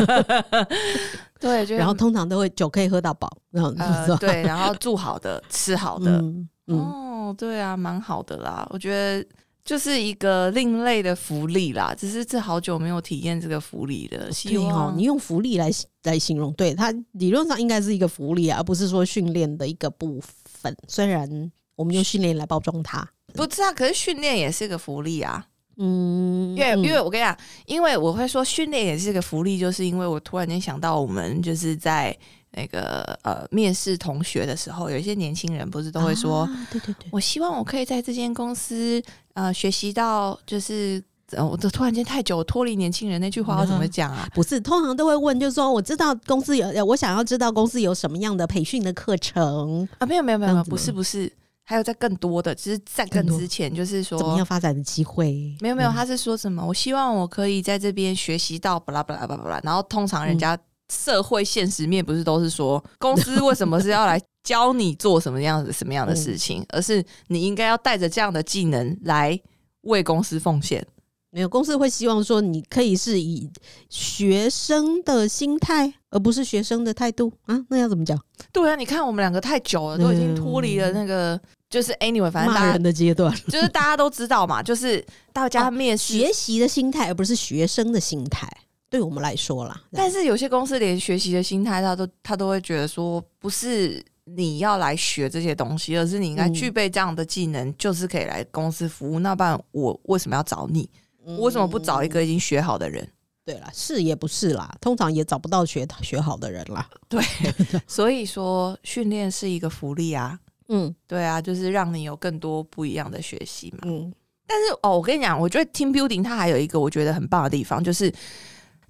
[1.39, 8.67] 对，就然后通常都会酒可以喝到饱，然后呃，对，然后住好的，吃好的，嗯嗯，哦，对啊，蛮好的啦。
[8.69, 9.25] 我觉得
[9.65, 14.27] 就是一个另类的福利啦，只是这好久没有体验这个福利了。
[14.27, 15.71] 哦望，你用福利来
[16.03, 20.75] 来形容，对它理论上应该是一个福利啊，而不是说训练的一个部分。
[20.87, 25.45] 虽然我们用训练来包装它，不是啊，可是训练也是个福利啊。
[25.79, 32.15] 嗯，因为、嗯因为我跟你讲，因为我会说训练也是个福利，就是因为我突然间想到，我们就是在
[32.51, 39.01] 那个呃面试同学的时候，有一些年轻人不是都会说，啊对对对，我希望我可以在这间公司
[39.33, 41.03] 呃学习到就是。
[41.33, 44.27] 呃，我都突然间太久，脱离年轻人那句话要怎么讲啊？
[44.33, 51.31] 不是，通常都会问，就是说我知道公司有，呃我想要知道公司有什么样的培训的课程，啊，没有没有没有，没有不是不是，
[51.69, 55.55] 还有在更多的，只是在更之前，就是说怎么样发展的机会？
[55.61, 56.65] 没有没有，嗯他是说什么？
[56.65, 59.59] 我希望我可以在这边学习到巴拉巴拉巴拉巴拉。
[59.63, 60.57] 然后通常人嗯家
[60.91, 69.39] 社会现实面不是都是说，公司为什么是要来 教你做什么样子什么样的事情，而是你应该要带着这样的技能来
[69.81, 70.83] 为公司奉献。
[71.31, 73.47] 没有公司会希望说，你可以是以
[73.87, 77.63] 学生的心态，而不是学生的态度啊。
[77.69, 78.19] 那要怎么讲？
[78.51, 81.39] 对啊，你看我们两个太久了，都已经脱离了那个，
[81.69, 88.49] 就是 anyway，反正大骂人的阶段，就是大家都知道嘛， 就是大家面试学习的心态，而不是学生的心态。
[88.89, 99.19] 对我们来说啦，但是有些公司连学习的心态，他都他都会觉得说，不是你要来学这些东西，而是你应该嗯具备这样的技能，就是可以来公司服务。
[99.19, 100.89] 那不然我为什么要找你？
[101.23, 103.07] 我为什么不找一个已经学好的人？
[103.45, 106.89] 对啦，是也不是啦，通常也找不到学学好的人啦。
[107.07, 107.23] 对，
[107.85, 110.39] 所以说训练是一个福利啊。
[110.69, 113.79] 嗯对啊，就是让你有更多不一样的学习嘛。
[113.83, 114.13] 嗯
[114.47, 118.11] 但是哦，我跟你讲，我觉得 team building 它还有一个我觉得很棒的地方，就是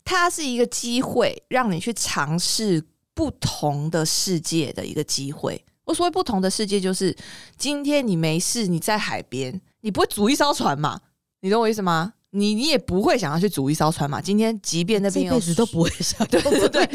[0.05, 2.81] 它是一个机会，让你去尝试
[3.13, 5.61] 不同的世界的一个机会。
[5.83, 7.13] 我所谓不同的世界，就是
[7.57, 11.01] 今天你没事，你在海边，你不会租一艘船嘛？
[11.41, 12.13] 你懂我意思吗？
[12.31, 14.21] 你你也不会想要去租一艘船嘛？
[14.21, 16.85] 今天即便那边有这辈子都不会想对对对对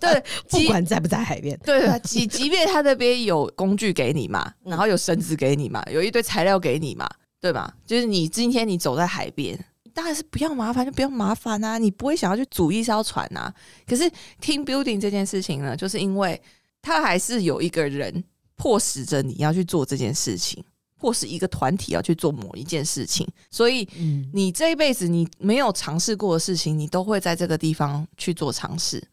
[0.00, 1.58] 对，不管在不在海边。
[1.64, 7.08] 对对，即即便他那边有工具给你嘛，嗯然后有绳子给你嘛，有一堆材料给你嘛，
[7.40, 7.74] 对吧？
[7.84, 9.58] 就是你今天你走在海边，
[9.92, 13.52] 当然是不要麻烦就不要麻烦啊，你不会想要去组一艘船啊。
[13.86, 14.04] 可是
[14.40, 16.40] team building 这件事情呢，就是因为
[16.80, 18.22] 他还是有一个人
[18.54, 20.64] 迫使着你要去做这件事情，
[21.04, 29.06] 或是一个团体要去做某一件事情，所以嗯你这一辈子你没有尝试过的事情，你都会在这个地方去做尝试。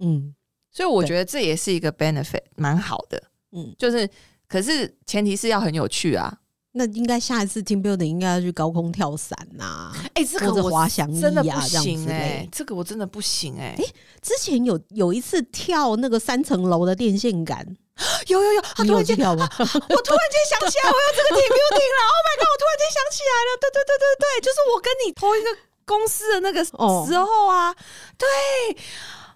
[0.00, 0.34] 嗯
[0.70, 3.22] 所以我觉得这也是一个 benefit，蛮好的。
[3.52, 4.06] 嗯，就是，
[4.46, 6.38] 可是前提是要很有趣啊！
[6.72, 13.76] 那应该下一次 team building 应该要去高空跳伞呐、哎、这或者滑翔翼真的这样行哎、之类这个我真的不行哎、
[14.22, 17.66] 之前有有一次跳那个三层楼的电线杆，
[18.28, 19.48] 有有有，他突然间，跳吗？
[19.58, 22.48] 我突然间想起来，我要这个 team building 了！Oh my god！
[22.48, 25.48] 我突然间想起来了，对对对对对，就是我跟你同一个
[25.84, 27.74] 公司的那个哦时候啊，
[28.16, 28.28] 对，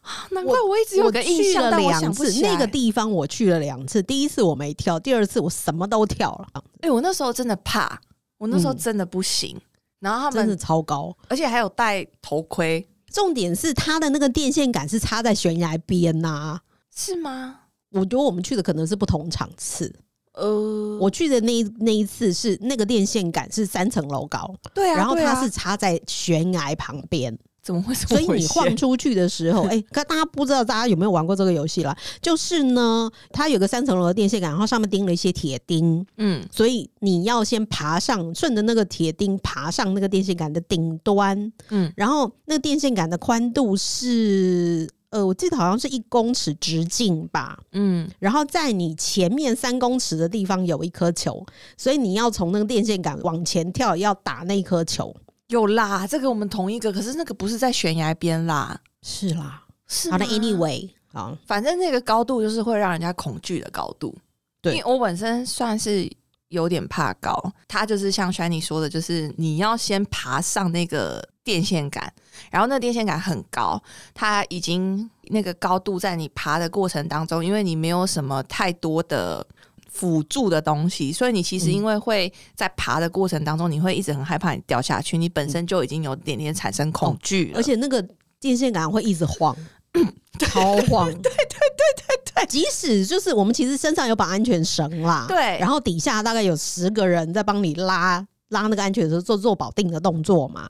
[0.05, 4.03] 啊难怪我一直有我个印，象但我两次，想不起来那个地方我去了两次。
[4.03, 8.01] 第一次我没跳，第二次我什么都跳了，哎、我那时候真的怕，
[8.39, 9.61] 我那时候嗯真的不行。
[10.01, 11.17] 然后他们真的，超高。
[11.29, 16.61] 而且还有戴头盔，重点是它的那个电线杆是插在悬崖边呐、
[16.95, 17.61] 是吗？
[17.91, 19.91] 我觉得我们去的可能是不同场次。
[20.35, 31.97] 呃，我去的那一那一次是那个电线杆是三层楼高，对啊，然后它是插在悬崖旁边，怎么会这所以你晃出去的时候， 哎、可大家不知道大家有没有玩过这个游戏啦？
[32.21, 44.89] 就是呢，它有个三层楼的电线杆，然后上面钉了一些铁钉，嗯所以你要先爬上，顺着那个铁钉爬上那个电线杆的顶端，嗯然后那个电线杆的宽度是。
[45.11, 51.47] 呃，我记得好像是一公尺直径吧，嗯，然后在你前面三公尺的地方有一颗球，
[51.77, 55.15] 所以你要从那个电线杆往前跳，要打那颗球。
[55.49, 64.17] 有啦，这个我们同一个，可是那个不是在悬崖边啦，是啦，是好的吗，anyway 啊，反正那个高度就是会让人家恐惧的高度。
[64.63, 66.11] 对因为我本身算是
[66.49, 67.39] 有点怕高，
[67.69, 72.11] 它就是像 Shiny 说的，就是你要先爬上那个电线杆，
[72.51, 73.83] 然后那个电线杆很高，
[74.15, 79.47] 它已经那个高度在你爬的过程当中，因为你没有什么太多的。
[79.95, 88.05] 辅助的东西，所以你其实嗯因为会在爬的过程当中，你会一直很害怕你掉下去，你本身就已经有点点产生恐惧了，而且那个
[88.39, 89.57] 电线杆会一直晃，
[90.41, 91.07] 超晃。
[91.07, 98.27] 对对对对对，即使就是我们其实身上有绑安全绳啦，对然后底下大概有十个人在帮你拉。
[98.51, 100.69] 拉那个安全绳做做保定的动作嘛，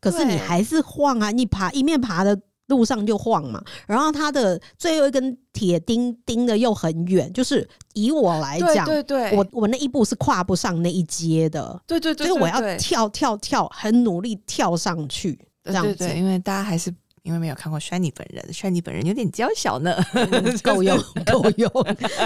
[0.00, 1.30] 可是你还是晃啊！
[1.30, 2.36] 你爬一面爬的
[2.70, 16.90] 路上就晃嘛，然后它的最后一根铁钉钉的又很远，就是以我来讲，对对，我我那一步是跨不上那一阶的，对对对，所以我要跳跳跳，很努力跳上去，这样子对对对，因为大家还是
[17.22, 19.94] 因为没有看过 Shiny 本人，Shiny 本人有点娇小呢。
[20.14, 21.70] 嗯 够用， 够用，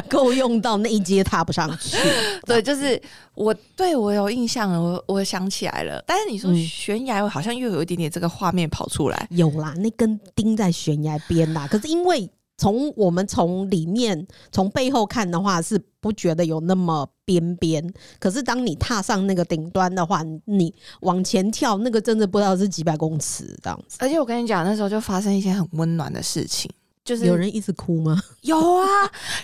[0.09, 1.97] 够用到那一阶踏不上去。
[2.47, 3.01] 对，就是
[3.35, 6.03] 我对我有印象了，我我想起来了。
[6.07, 9.27] 但是你说嗯悬崖，我好像又有一点点这个画面跑出来。
[9.31, 11.67] 有啦，那根钉在悬崖边啦。
[11.69, 17.93] 可是因为从我们从里面从背后看的话，是不觉得有那么边边。
[18.19, 23.97] 可是当你踏上那个顶端的话，你往前跳，那个真的不知道是几百公尺这样子。
[24.01, 26.71] 而且我跟你讲，那时候就发生一些很温暖的事情，
[27.05, 28.21] 就是有人一直哭吗？
[28.43, 28.87] 有啊，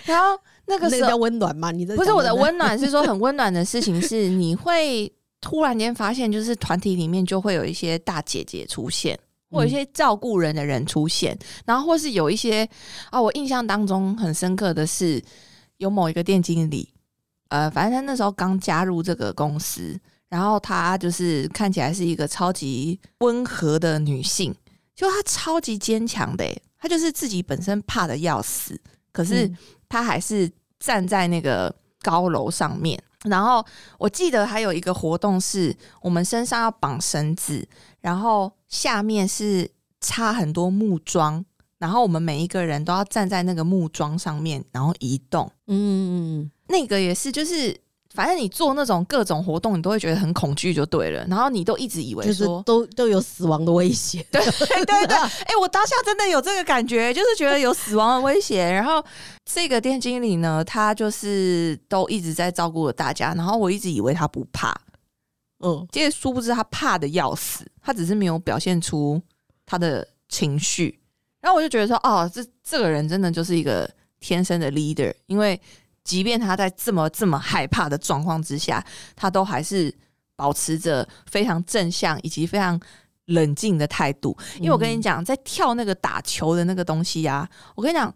[0.05, 1.71] 然后那个那个叫时候温暖吗？
[1.71, 9.19] 你的不是我的温暖，是说很温暖的事情是你会突然间发现，就是团体里面就会有一些大姐姐出现。
[9.51, 12.67] 或有一些照顾人的人出现，然后或是有一些
[13.09, 15.21] 啊，我印象当中很深刻的是，
[15.77, 16.93] 有某一个店经理，
[17.49, 19.99] 呃，反正他那时候刚加入这个公司，
[20.29, 24.55] 然后她就是看起来是一个超级温和的女性，
[24.95, 28.79] 就她超级坚强的欸，她就是自己本身怕的要死，
[29.11, 29.57] 可是嗯
[29.89, 30.49] 她还是
[30.79, 32.97] 站在那个高楼上面。
[33.25, 33.63] 然后
[33.99, 37.67] 我记得还有一个活动是我们身上要绑绳子，
[37.99, 39.69] 然后下面是
[39.99, 41.45] 插很多木桩，
[41.77, 45.51] 然后我们每一个人都要站在那个木桩上面，然后移动。
[45.67, 47.79] 嗯，那个也是，就是
[48.13, 51.25] 反正你做那种各种活动，你都会觉得很恐惧就对了。
[51.27, 54.25] 然后你都一直以为就是说，都都有死亡的威胁。
[54.31, 55.15] 对对对对，
[55.45, 58.63] 哎、我当下真的有这个感觉，就是觉得有死亡的威胁。
[58.63, 59.03] 然后
[59.45, 64.73] 这个店经理呢，他就是都一直在照顾着大家，然后我一直以为他不怕，
[65.61, 69.21] 嗯，结果殊不知他怕的要死，他只是没有表现出
[69.65, 70.99] 他的情绪。
[71.39, 73.89] 然后我就觉得说，哦，这这个人真的就是一个
[74.19, 75.59] 天生的 leader，因为
[76.03, 78.83] 即便他在这么这么害怕的状况之下，
[79.15, 79.93] 他都还是
[80.35, 82.79] 保持着非常正向以及非常
[83.25, 84.37] 冷静的态度。
[84.57, 88.13] 因为我跟你讲，在跳那个打球的那个东西啊，我跟你讲，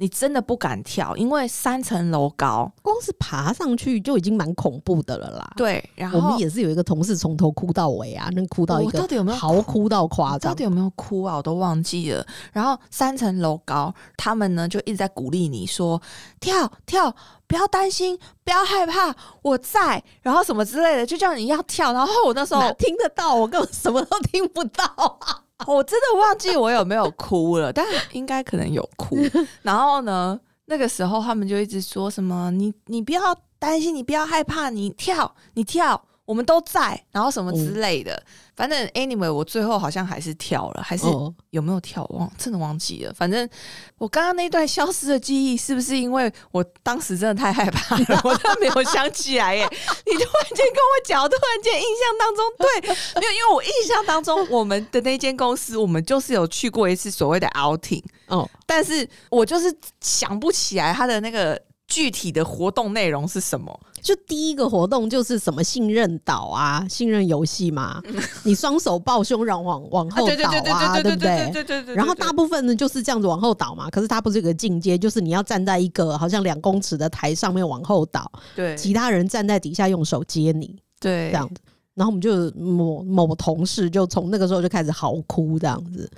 [0.00, 5.52] 你真的不敢跳，因为三层楼高，光是爬上去就已经蛮恐怖的了啦。
[5.56, 10.62] 对，然后我们也是有一个同事从头哭到尾啊，那哭到一个我到底有没有嚎哭到夸张到底。
[10.62, 11.36] 有没有哭啊？
[11.36, 12.24] 我都忘记了。
[12.52, 16.00] 然后三层楼高，他们呢就一直在鼓励你说
[16.38, 17.12] 跳跳，
[17.48, 21.92] 不要担心，不要害怕，我在，然后什么之类的，就叫你要跳。
[21.92, 23.34] 然后我那时候听得到？
[23.34, 24.84] 我根本什么都听不到
[25.20, 25.42] 啊！
[25.66, 29.16] 我真的忘记我有没有哭了，但应该可能有哭。
[29.62, 33.20] 然后呢，那个时候他们就一直说什么你你不要
[33.58, 36.00] 担心，你不要害怕，你跳你跳。
[36.28, 38.22] 我们都在，然后什么之类的，
[38.54, 42.04] 反正 anyway，我最后好像还是跳了，还是哦有没有跳？
[42.10, 43.14] 我忘真的忘记了。
[43.14, 43.48] 反正
[43.96, 49.62] 我刚刚那段消失的记忆，是不是因为我当时真的太害怕了， 我都没有想起来耶？
[49.64, 61.58] 你突然间跟我讲，突然间印象当中，对，没有，因为我印象当中我们的那间公司，我们就是有去过一次所谓的 outing，哦，但是我就是想不起来他的那个
[61.88, 63.80] 具体的活动内容是什么。
[64.00, 68.00] 就第一个活动就是什么信任岛啊，信任游戏嘛，
[68.44, 71.50] 你双手抱胸，然后往往后倒啊，对不对？
[71.52, 81.60] 对对对然后大部分呢就是这样子往后倒嘛，可是它不是有个进阶，就是你要站在一个好像两公尺的台上面往后倒，对其他人站在底下用手接你对这样子。
[81.94, 86.08] 然后我们就某某同事就从那个时候就开始嚎哭这样子，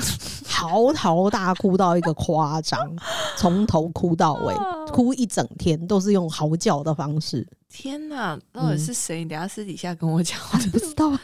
[0.46, 2.78] 嚎啕大哭到一个夸张，
[3.36, 4.54] 从头哭到尾，
[4.92, 7.46] 哭一整天都是用嚎叫的方式。
[7.68, 9.18] 天哪，到底是谁？
[9.18, 11.20] 你等下私底下跟我讲，我 都不知道啊，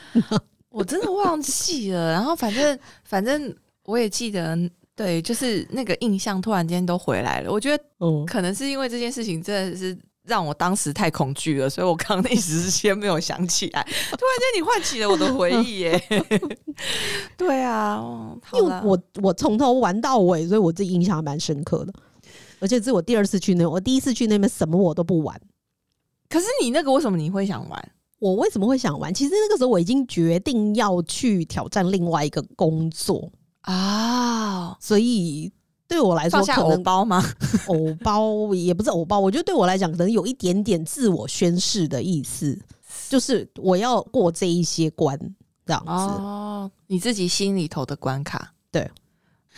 [0.70, 2.12] 我真的忘记了。
[2.12, 3.54] 然后反正反正
[3.84, 4.56] 我也记得，
[4.94, 7.50] 对，就是那个印象突然间都回来了。
[7.50, 9.96] 我觉得嗯，可能是因为这件事情真的是
[10.26, 13.82] 让我当时太恐惧了，所以我刚刚一时之间没有想起来。
[13.84, 16.02] 突然间你唤起了我的回忆耶！
[17.36, 18.02] 对啊，
[18.54, 21.92] 因为我我从头玩到尾，所以我自己印象还蛮深刻的。
[22.60, 25.38] 而且这是我第二次去那，我第一次去那边什么我都不玩。
[26.30, 27.92] 可是你那个为什么你会想玩？
[28.20, 29.12] 我为什么会想玩？
[29.12, 33.30] 其实那个时候我已经决定要去挑战另外一个工作，
[33.62, 35.52] 啊，所以
[35.86, 37.22] 对我来说放下偶可能包吗？
[37.68, 42.58] 偶包也不是偶包，我觉得对我来讲可能有一点点自我宣誓的意思，
[43.08, 45.18] 就是我要过这一些关
[45.66, 45.90] 这样子。
[45.92, 48.90] 哦，你自己心里头的关卡，对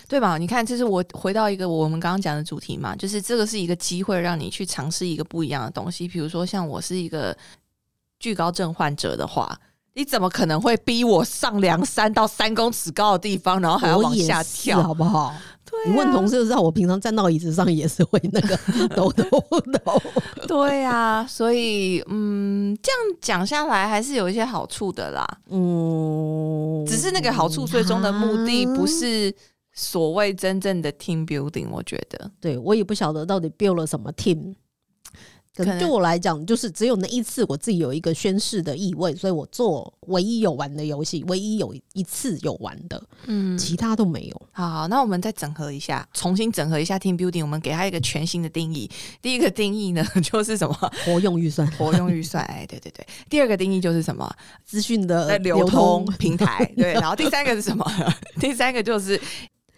[0.08, 0.36] 对吧？
[0.36, 6.06] 你看，这是我回到一个我们刚刚讲的主题嘛，就是这个是一个机会，让你去尝试一个不一样的东西。
[6.06, 7.36] 比如说，像我是一个
[8.18, 9.58] 惧高症患者的话，
[9.94, 14.82] 你怎么可能会逼我上梁山到三公尺高的地方，然后还要往下跳？
[14.82, 15.34] 好不好？
[15.70, 18.56] 对啊你问同事就知道，我平常站到椅子上也是会那个
[18.94, 19.24] 抖抖
[19.84, 20.00] 抖。
[20.46, 25.26] 对呀、所以嗯，这样讲下来还是有一些好处的啦。
[25.50, 29.34] 嗯，只是那个好处最终的目的不是
[29.72, 32.30] 所谓真正的 team building，我觉得。
[32.40, 34.54] 对我也不晓得到底 build 了什么 team。
[35.56, 44.42] 可可能我来讲，就是只有那一次我自己有一个宣誓的意味，所以我做唯一有玩的游戏，唯一有一次有玩的，嗯，其他都没有。
[44.52, 48.90] 好好，那我们再整合一下，重新整合一下 team building，我们给它一个全新的定义。
[49.22, 53.06] 第一个定义呢， 就是什么活用预算、活用预算，哎，对对对。
[53.30, 54.30] 第二个定义就是什么
[54.64, 56.92] 资讯的呃流通通，平台，对。
[57.00, 57.84] 然后第三个是什么？
[58.38, 59.20] 第三个就是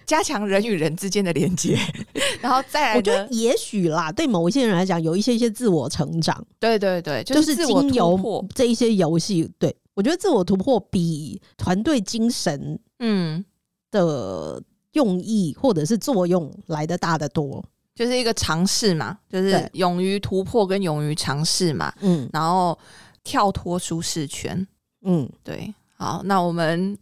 [0.09, 1.79] 加强人与人之间的连接，
[2.41, 13.45] 然后再来我觉得，也许啦，对某一些人来讲，有一些一些自我成长，对对对，就是是自我突经由破，这一些游戏，对我觉得自我突破比团队精神嗯，
[13.91, 17.63] 的用意或者是作用来的大得多。
[17.95, 22.31] 就是一个尝试嘛，就是勇于突破跟勇于尝试嘛，嗯。
[22.33, 22.79] 然后
[23.25, 24.67] 跳脱舒适圈，
[25.03, 25.75] 嗯，对。
[25.99, 26.97] 好，那我们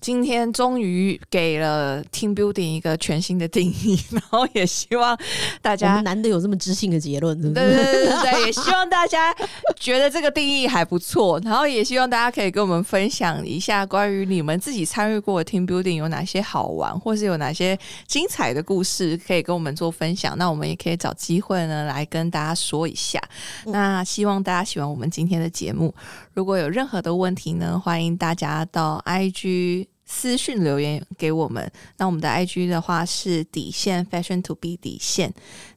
[0.00, 5.16] 今天终于给了 team building 一个全新的定义，然后也希望
[5.62, 7.76] 大家难得有这么知性的结论，是不对是？
[7.76, 9.32] 对对对对，也希望大家
[9.78, 17.78] 觉得这个定义还不错，然后也希望大家可以跟我们分享一下关于你们自己参与过的 team building 有哪些好玩，或是有哪些
[18.08, 20.36] 精彩的故事可以跟我们做分享。
[20.36, 23.22] 那我们也可以找机会呢来跟大家说一下。
[23.66, 25.94] 那希望大家喜欢我们今天的节目。
[26.32, 31.70] 如果有任何的问题呢，欢迎大家加到 IG 私讯留言给我们。
[31.98, 35.30] 那我们的 IG 的话是底线 Fashion to be 底线。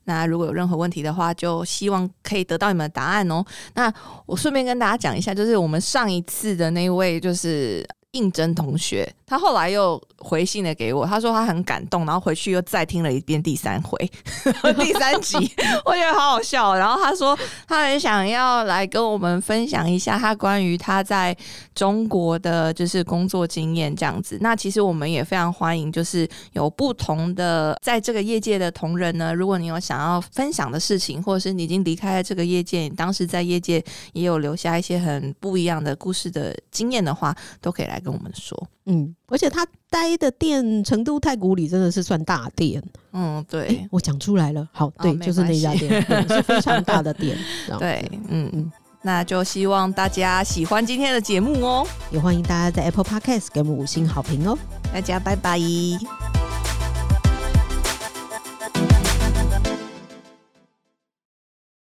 [0.05, 3.43] 那如果有任何问题的话，就希望可以得到你们的答案哦。
[3.74, 3.93] 那
[4.26, 13.97] 我顺便跟大家讲一下，就是我们上一次的那位就是应征同学，他后来又回信的给我，他说他很感动，然后回去又再听了一遍第三回
[14.77, 15.36] 第三集，
[15.84, 16.77] 我觉得好好笑哦。
[16.77, 17.36] 然后他说
[17.67, 21.36] 他很想要来跟我们分享一下他关于他在
[21.73, 24.38] 中国的就是工作经验这样子。
[24.39, 38.67] 那其实我们也非常欢迎，就是有不同的在这个业界的同仁呢，如果你有想要分享的事情，或者是你已经离开了这个业界，你当时在业界也有留下一些很不一样的故事的经验的话，都可以来跟我们说。
[38.86, 43.88] 嗯，而且他待的店成都太古里真的是算大店，嗯，诶对。
[43.91, 47.38] 我讲出来了，好，对，没就是那家店，是非常大的店。
[47.79, 48.71] 对，嗯嗯
[49.01, 54.57] 那就希望大家喜欢今天的节目哦，也欢迎大家在 Apple Podcast 给我们五星好评哦。
[54.93, 55.59] 大家拜拜。